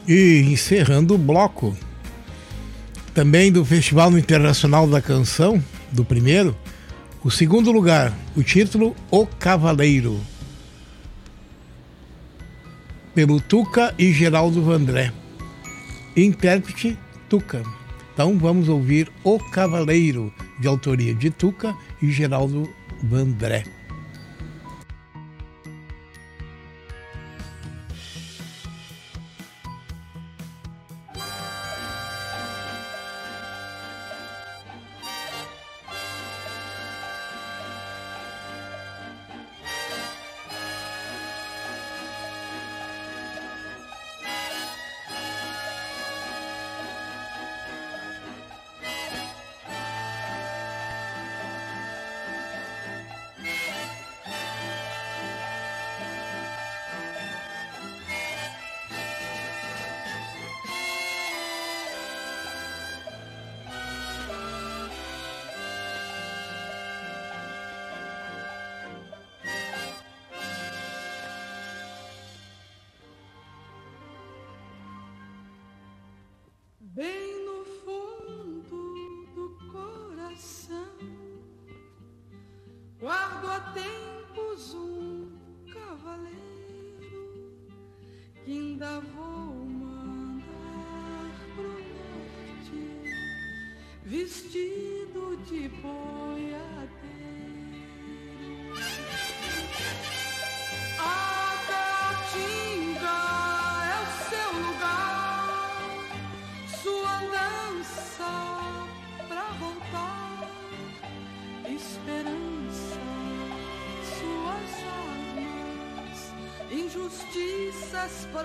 [0.07, 1.75] E encerrando o bloco,
[3.13, 6.55] também do Festival Internacional da Canção, do primeiro,
[7.23, 10.17] o segundo lugar, o título O Cavaleiro,
[13.13, 15.11] pelo Tuca e Geraldo Vandré.
[16.15, 16.97] Intérprete
[17.27, 17.63] Tuca.
[18.13, 22.69] Então vamos ouvir O Cavaleiro, de autoria de Tuca e Geraldo
[23.03, 23.76] Vandré.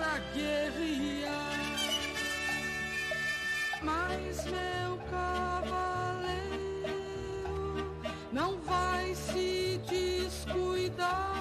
[0.03, 1.59] Pra guerrear.
[3.81, 6.59] Mas meu cavaleiro
[8.31, 11.39] não vai se descuidar.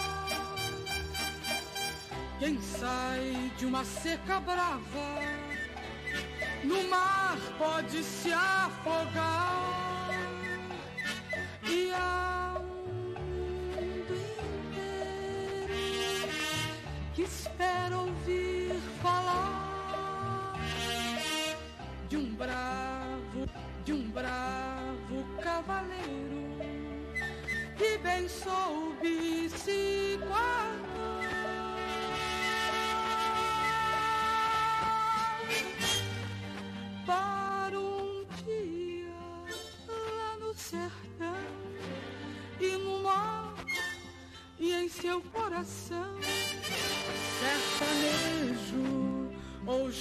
[2.39, 5.21] Quem sai de uma seca brava
[6.63, 9.72] no mar pode se afogar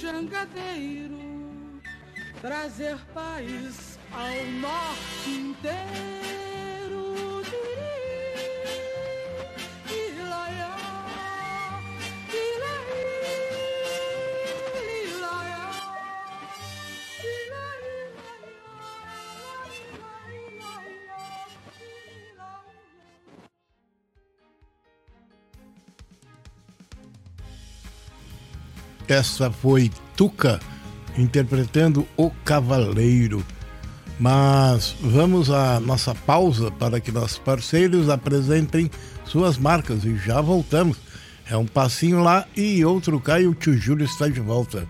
[0.02, 1.80] jangadeiro
[2.40, 6.11] trazer paz ao norte inteiro.
[29.12, 30.58] Essa foi Tuca
[31.18, 33.44] interpretando O Cavaleiro.
[34.18, 38.90] Mas vamos à nossa pausa para que nossos parceiros apresentem
[39.26, 40.96] suas marcas e já voltamos.
[41.46, 44.88] É um passinho lá e outro e o tio Júlio está de volta.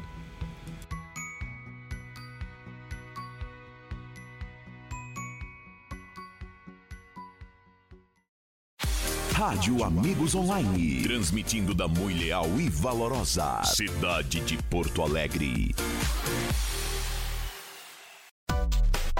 [9.62, 11.04] Rádio Amigos Online.
[11.04, 13.62] Transmitindo da Mui Leal e Valorosa.
[13.62, 15.72] Cidade de Porto Alegre.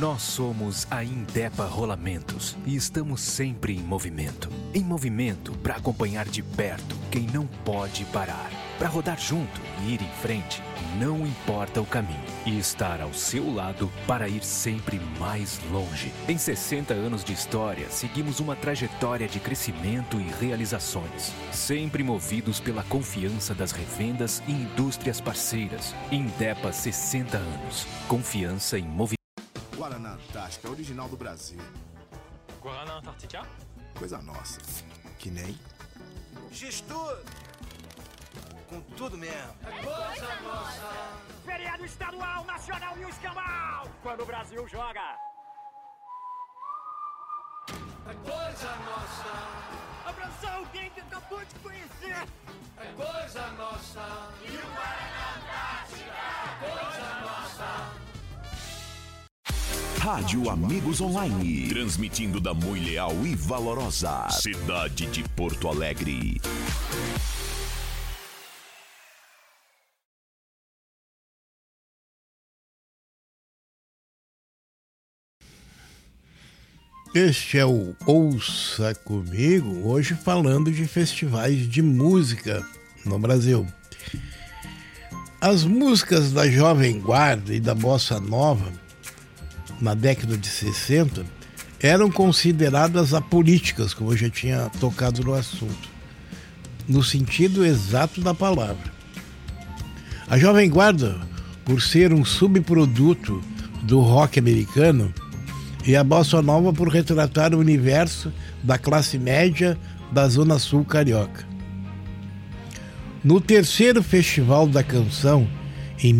[0.00, 4.50] Nós somos a Indepa Rolamentos e estamos sempre em movimento.
[4.74, 8.50] Em movimento para acompanhar de perto quem não pode parar.
[8.76, 10.60] Para rodar junto e ir em frente,
[10.98, 12.24] não importa o caminho.
[12.44, 16.12] E estar ao seu lado para ir sempre mais longe.
[16.28, 21.32] Em 60 anos de história, seguimos uma trajetória de crescimento e realizações.
[21.52, 25.94] Sempre movidos pela confiança das revendas e indústrias parceiras.
[26.10, 27.86] Indepa 60 anos.
[28.08, 29.13] Confiança em movimento.
[29.84, 31.60] Guaraná Antártica, original do Brasil.
[32.62, 33.46] Guaraná Antártica?
[33.98, 34.58] Coisa nossa.
[35.18, 35.60] Que nem.
[36.50, 37.22] Gestor!
[38.66, 39.54] Com tudo mesmo.
[39.62, 41.20] É coisa nossa.
[41.44, 43.86] Feriado estadual, nacional e o escambau.
[44.02, 45.18] Quando o Brasil joga.
[47.68, 50.08] É coisa nossa.
[50.08, 52.26] Abraçar alguém que acabou de conhecer.
[52.78, 54.32] É coisa nossa.
[54.46, 56.10] E o Guaraná Antártica.
[56.10, 58.03] É coisa nossa.
[60.04, 61.66] Rádio Amigos Online.
[61.70, 64.28] Transmitindo da Mui Leal e Valorosa.
[64.28, 66.42] Cidade de Porto Alegre.
[77.14, 82.62] Este é o Ouça Comigo, hoje falando de festivais de música
[83.06, 83.66] no Brasil.
[85.40, 88.83] As músicas da Jovem Guarda e da Bossa Nova,
[89.80, 91.24] na década de 60,
[91.80, 95.88] eram consideradas apolíticas, como eu já tinha tocado no assunto,
[96.88, 98.92] no sentido exato da palavra.
[100.28, 101.20] A Jovem Guarda,
[101.64, 103.42] por ser um subproduto
[103.82, 105.12] do rock americano,
[105.86, 109.78] e a Bossa Nova por retratar o universo da classe média
[110.10, 111.46] da Zona Sul Carioca.
[113.22, 115.46] No terceiro Festival da Canção,
[116.02, 116.12] em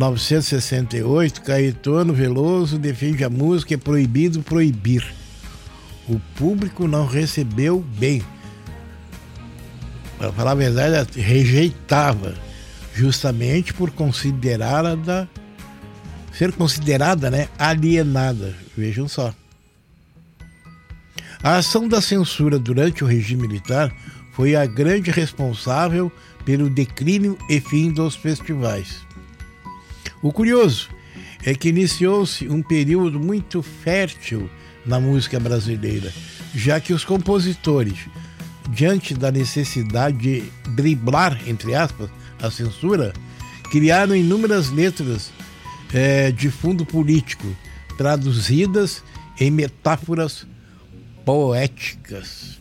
[0.00, 5.04] 1968, Caetano Veloso defende a música É Proibido Proibir.
[6.08, 8.22] O público não recebeu bem.
[10.16, 12.34] Para falar a verdade, rejeitava,
[12.94, 15.28] justamente por considerada
[16.32, 18.54] ser considerada né, alienada.
[18.74, 19.34] Vejam só.
[21.42, 23.94] A ação da censura durante o regime militar
[24.32, 26.10] foi a grande responsável
[26.46, 29.09] pelo declínio e fim dos festivais.
[30.22, 30.88] O curioso
[31.44, 34.50] é que iniciou-se um período muito fértil
[34.84, 36.12] na música brasileira,
[36.54, 37.98] já que os compositores,
[38.70, 40.42] diante da necessidade de
[40.74, 42.10] driblar, entre aspas,
[42.40, 43.12] a censura,
[43.70, 45.32] criaram inúmeras letras
[45.92, 47.46] é, de fundo político,
[47.96, 49.02] traduzidas
[49.38, 50.46] em metáforas
[51.24, 52.60] poéticas.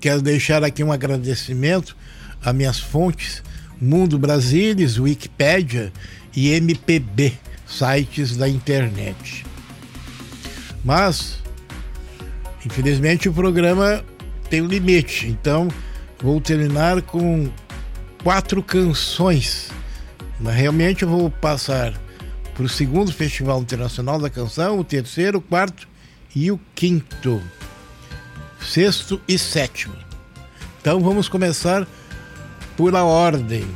[0.00, 1.96] Quero deixar aqui um agradecimento
[2.42, 3.42] a minhas fontes
[3.80, 5.92] Mundo Brasilis, Wikipédia
[6.34, 7.32] e MPB,
[7.66, 9.44] sites da internet.
[10.84, 11.38] Mas
[12.68, 14.04] Infelizmente o programa
[14.50, 15.68] tem um limite, então
[16.20, 17.48] vou terminar com
[18.22, 19.70] quatro canções.
[20.40, 21.94] Mas realmente eu vou passar
[22.54, 25.88] para o segundo Festival Internacional da Canção, o terceiro, o quarto
[26.34, 27.40] e o quinto.
[28.60, 29.94] Sexto e sétimo.
[30.80, 31.86] Então vamos começar
[32.78, 33.66] por a ordem.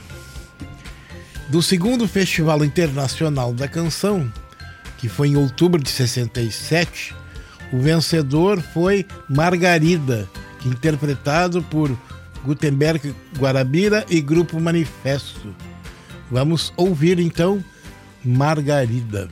[1.48, 4.32] Do segundo Festival Internacional da Canção,
[4.96, 7.12] que foi em outubro de 67,
[7.72, 10.28] o vencedor foi Margarida,
[10.64, 11.90] interpretado por
[12.44, 15.52] Gutenberg Guarabira e Grupo Manifesto.
[16.30, 17.62] Vamos ouvir então
[18.24, 19.28] Margarida.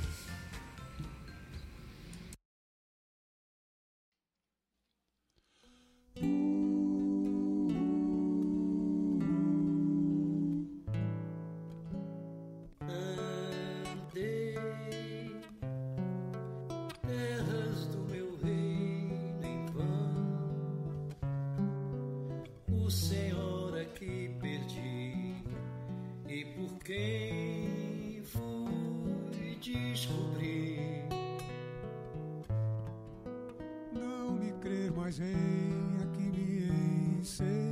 [35.11, 37.70] Crer mais em aqui me encerrei.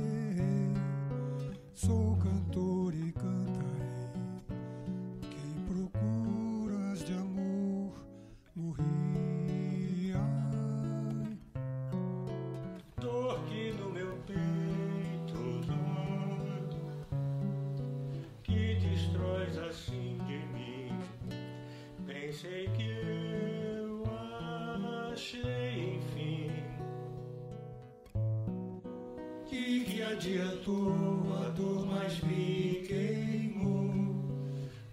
[30.19, 34.27] De que adiantou a dor mais me queimou,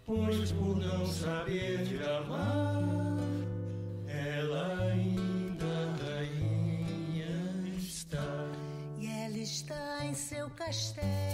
[0.05, 3.17] pois por não saber de amar,
[4.07, 5.67] ela ainda
[6.01, 8.47] rainha está.
[9.01, 11.26] E ela está em seu castelo,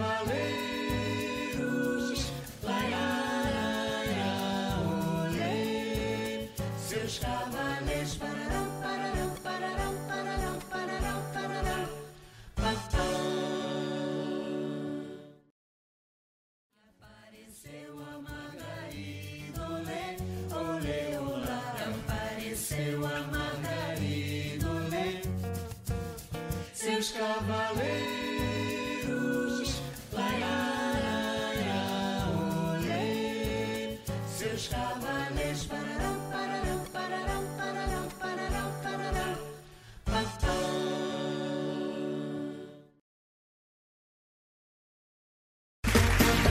[0.00, 0.39] Seus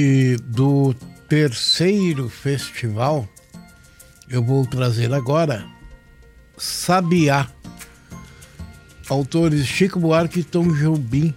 [0.00, 0.94] E do
[1.28, 3.28] terceiro festival,
[4.30, 5.66] eu vou trazer agora
[6.56, 7.48] Sabiá.
[9.08, 11.34] Autores Chico Buarque e Tom Jobim,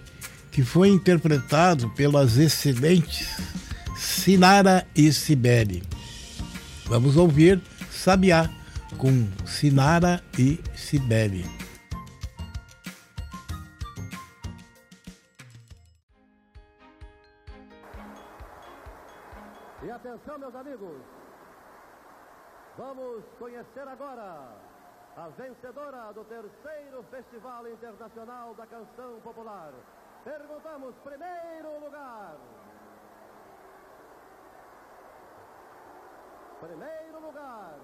[0.52, 3.36] que foi interpretado pelas excelentes
[3.98, 5.82] Sinara e Sibeli.
[6.86, 7.60] Vamos ouvir
[7.90, 8.48] Sabiá
[8.96, 11.61] com Sinara e Sibeli.
[23.42, 24.54] Conhecer agora
[25.16, 29.72] a vencedora do terceiro Festival Internacional da Canção Popular.
[30.22, 32.36] Perguntamos, primeiro lugar.
[36.60, 37.74] Primeiro lugar.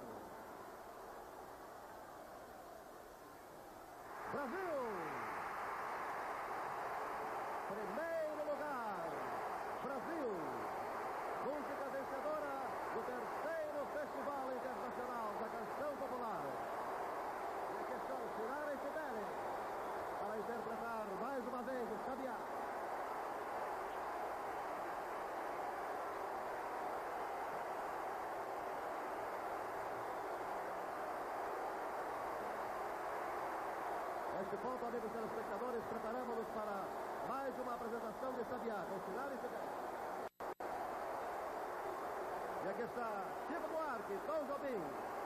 [4.30, 4.78] Brasil.
[7.66, 9.10] Primeiro lugar.
[9.82, 10.30] Brasil.
[11.46, 12.54] Música vencedora
[12.94, 13.58] do terceiro
[13.92, 16.42] Festival Internacional da Canção Popular.
[17.72, 19.24] E aqui estão Sinara e Sibeli
[20.20, 22.36] para interpretar mais uma vez o Sabiá.
[34.38, 36.82] Neste ponto, amigos telespectadores, preparamos-nos para
[37.28, 38.44] mais uma apresentação de
[39.06, 39.68] Sinara e Sibeli.
[42.64, 45.17] E aqui está Chico Buarque, Tom Jobim.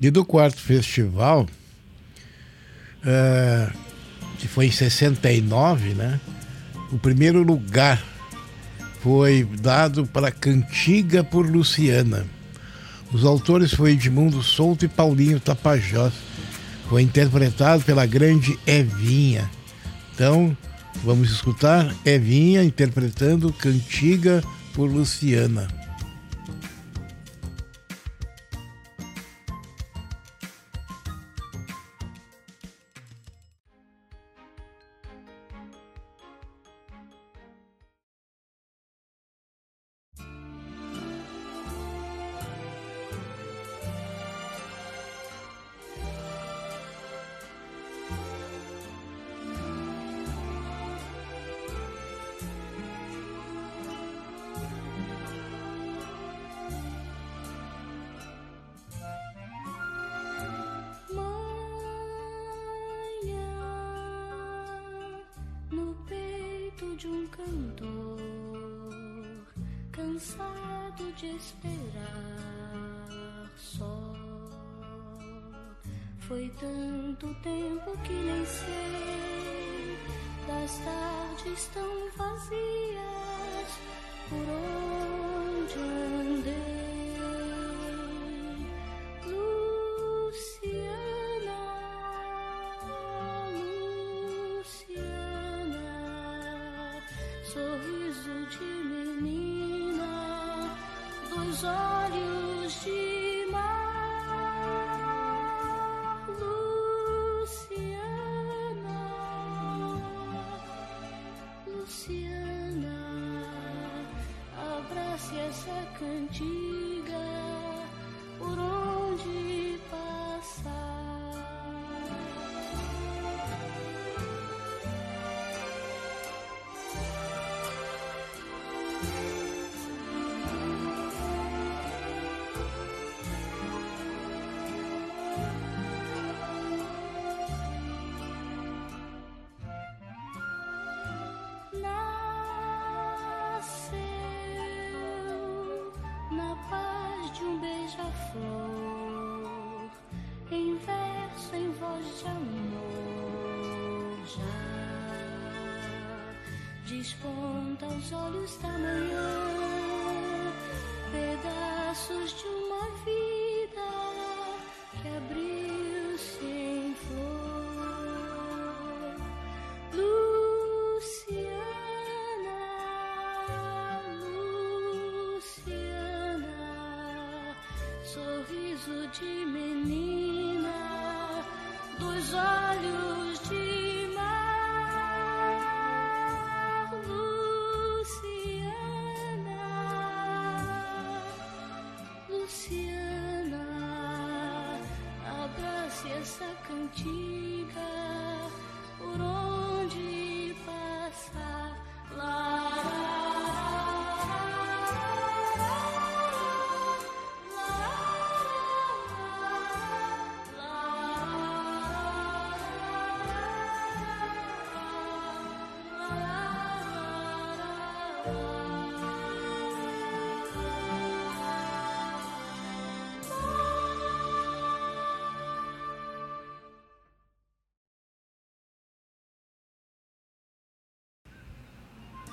[0.00, 1.46] E do quarto festival,
[3.04, 3.70] eh,
[4.38, 6.18] que foi em 69, né?
[6.90, 8.02] O primeiro lugar
[9.02, 12.26] foi dado para Cantiga por Luciana.
[13.12, 16.12] Os autores foram Edmundo Souto e Paulinho Tapajós.
[16.88, 19.50] Foi interpretado pela grande Evinha.
[20.14, 20.56] Então,
[21.04, 24.42] vamos escutar Evinha interpretando Cantiga
[24.74, 25.79] por Luciana.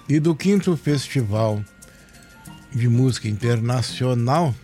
[0.10, 1.64] E do quinto festival
[2.72, 4.56] de música internacional,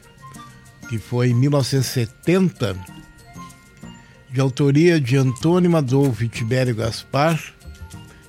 [0.90, 2.78] que foi em 1970,
[4.32, 7.40] de autoria de Antônio Adolfo e Tibério Gaspar,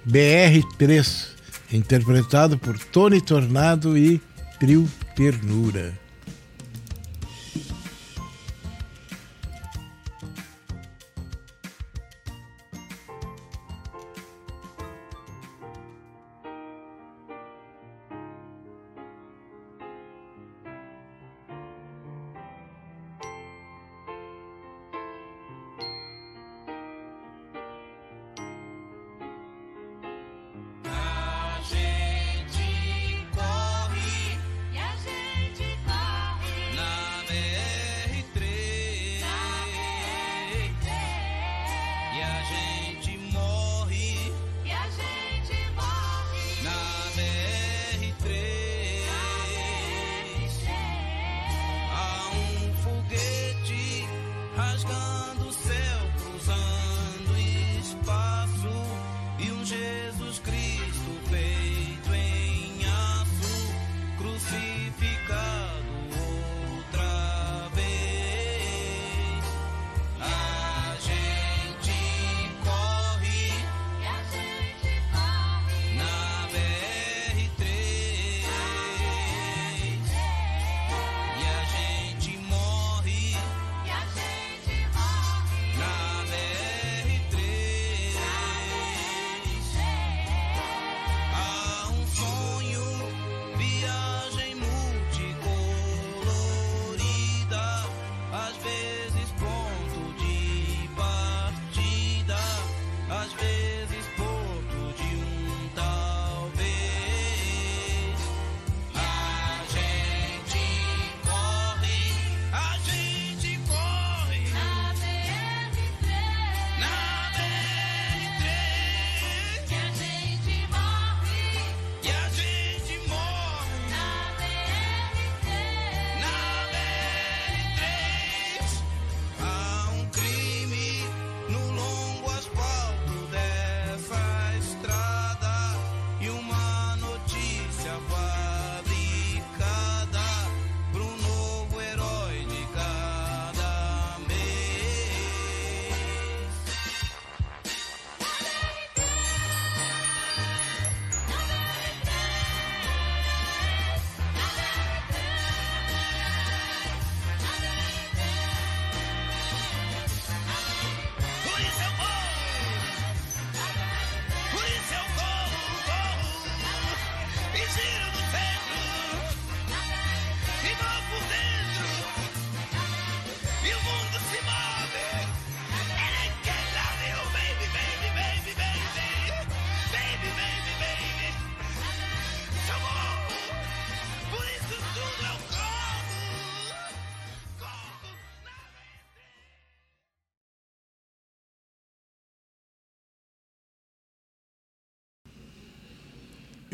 [0.06, 1.28] BR3,
[1.72, 4.20] interpretado por Tony Tornado e
[4.58, 6.03] Trio Ternura.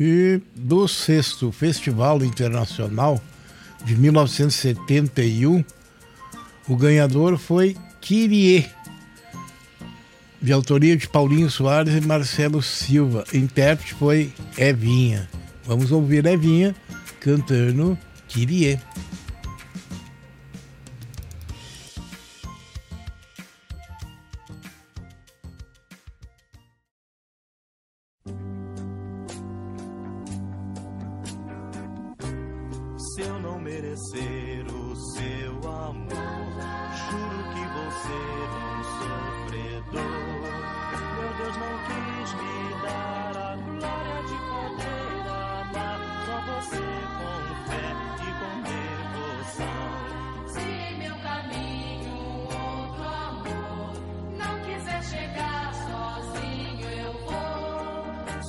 [0.03, 3.21] e do sexto Festival Internacional
[3.85, 5.63] de 1971,
[6.67, 8.67] o ganhador foi Kyrie,
[10.41, 13.23] de autoria de Paulinho Soares e Marcelo Silva.
[13.31, 15.29] O intérprete foi Evinha.
[15.65, 16.75] Vamos ouvir Evinha
[17.19, 17.95] cantando
[18.27, 18.79] Kyrie.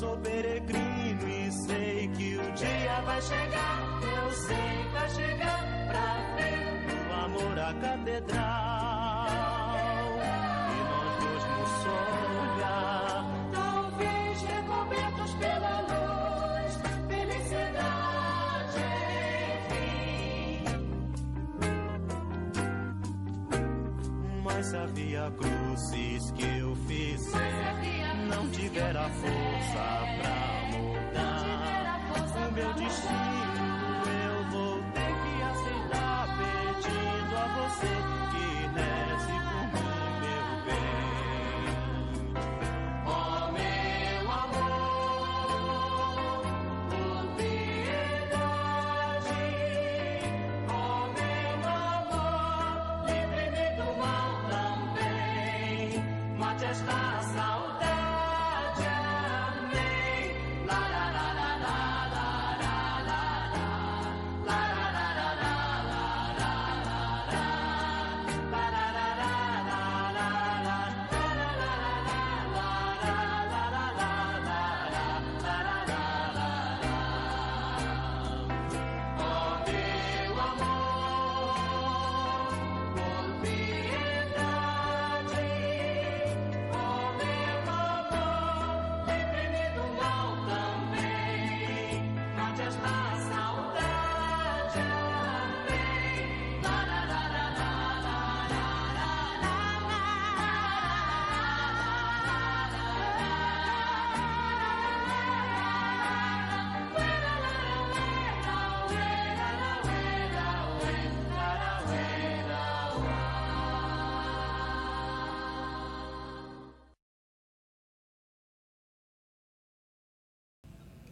[0.03, 4.01] sou peregrino é e sei que o dia vai chegar.
[4.03, 6.07] Eu sei que vai chegar pra
[6.37, 6.59] ver
[7.09, 9.29] o amor à catedral.
[10.75, 13.23] E nós dois no sol olhar.
[13.53, 16.73] Talvez recobertos pela luz,
[17.09, 18.81] felicidade
[19.63, 20.65] enfim.
[24.43, 27.23] Mas havia cruzes que eu fiz
[28.35, 29.85] não tiver a força
[30.19, 33.32] pra mudar o meu destino.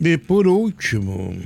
[0.03, 1.39] E por último,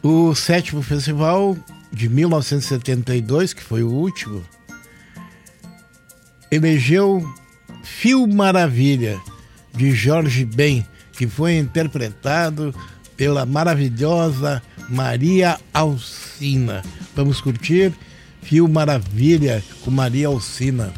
[0.00, 1.56] o sétimo festival
[1.92, 4.44] de 1972, que foi o último,
[6.52, 7.20] elegeu
[7.82, 9.20] Fio Maravilha,
[9.74, 12.72] de Jorge Ben, que foi interpretado
[13.16, 16.82] pela maravilhosa Maria Alcina.
[17.16, 17.92] Vamos curtir
[18.40, 20.92] Fio Maravilha com Maria Alcina.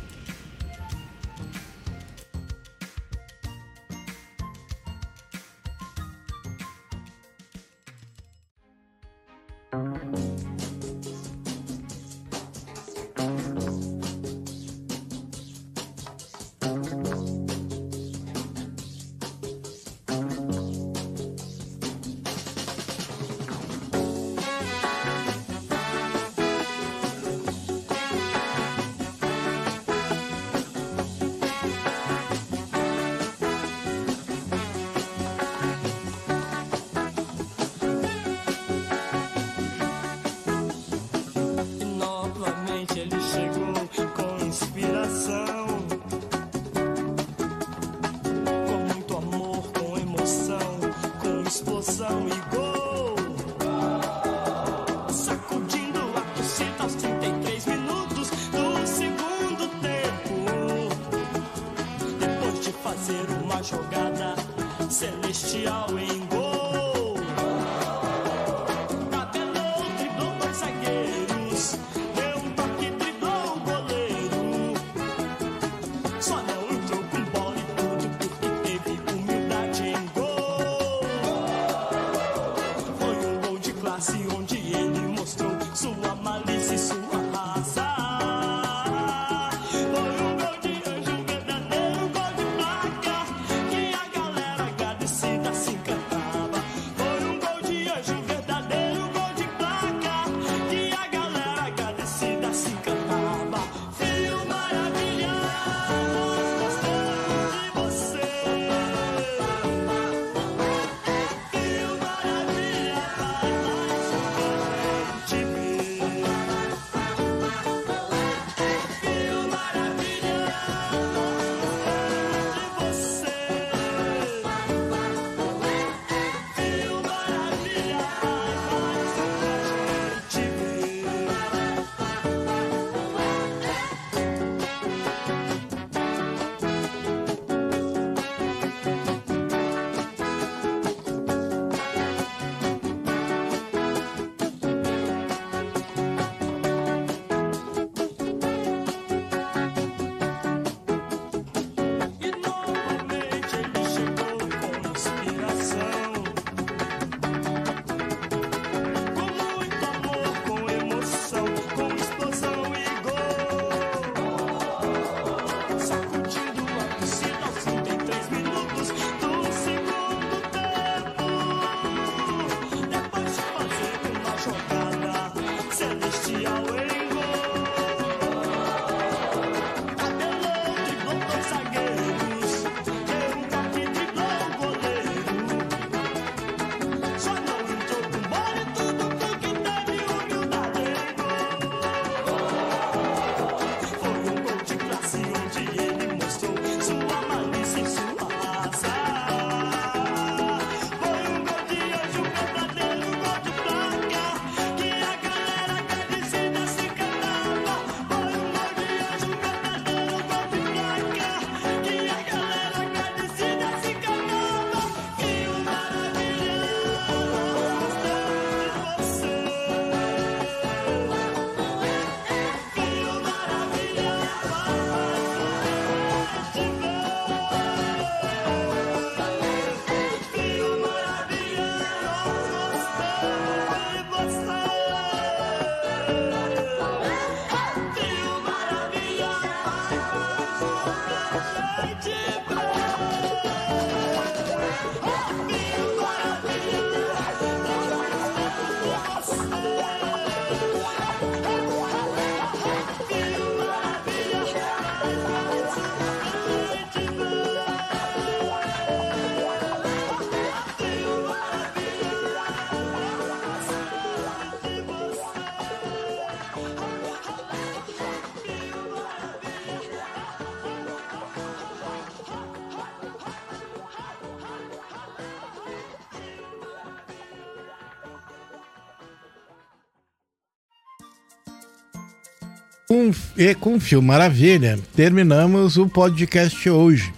[283.36, 287.12] E com Fio Maravilha, terminamos o podcast hoje.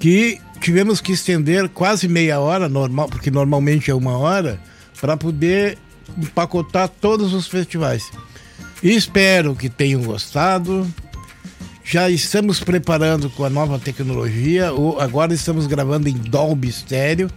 [0.00, 4.60] Que tivemos que estender quase meia hora, normal, porque normalmente é uma hora,
[5.00, 5.78] para poder
[6.16, 8.10] empacotar todos os festivais.
[8.82, 10.86] Espero que tenham gostado.
[11.84, 14.72] Já estamos preparando com a nova tecnologia.
[14.72, 17.30] O- Agora estamos gravando em Dolby Stereo.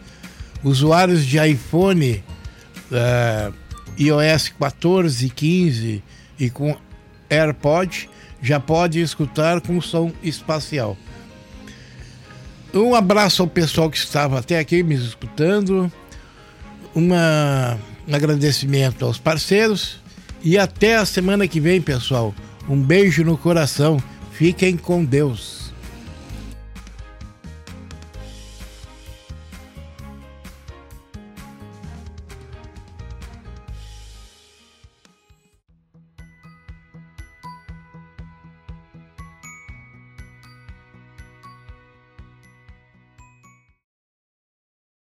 [0.63, 2.23] Usuários de iPhone
[2.91, 3.51] eh,
[3.97, 6.03] iOS 14, 15
[6.39, 6.75] e com
[7.31, 8.09] AirPod
[8.41, 10.97] já podem escutar com som espacial.
[12.73, 15.91] Um abraço ao pessoal que estava até aqui me escutando.
[16.95, 17.77] Uma,
[18.07, 19.99] um agradecimento aos parceiros.
[20.43, 22.33] E até a semana que vem, pessoal.
[22.67, 24.01] Um beijo no coração.
[24.31, 25.60] Fiquem com Deus.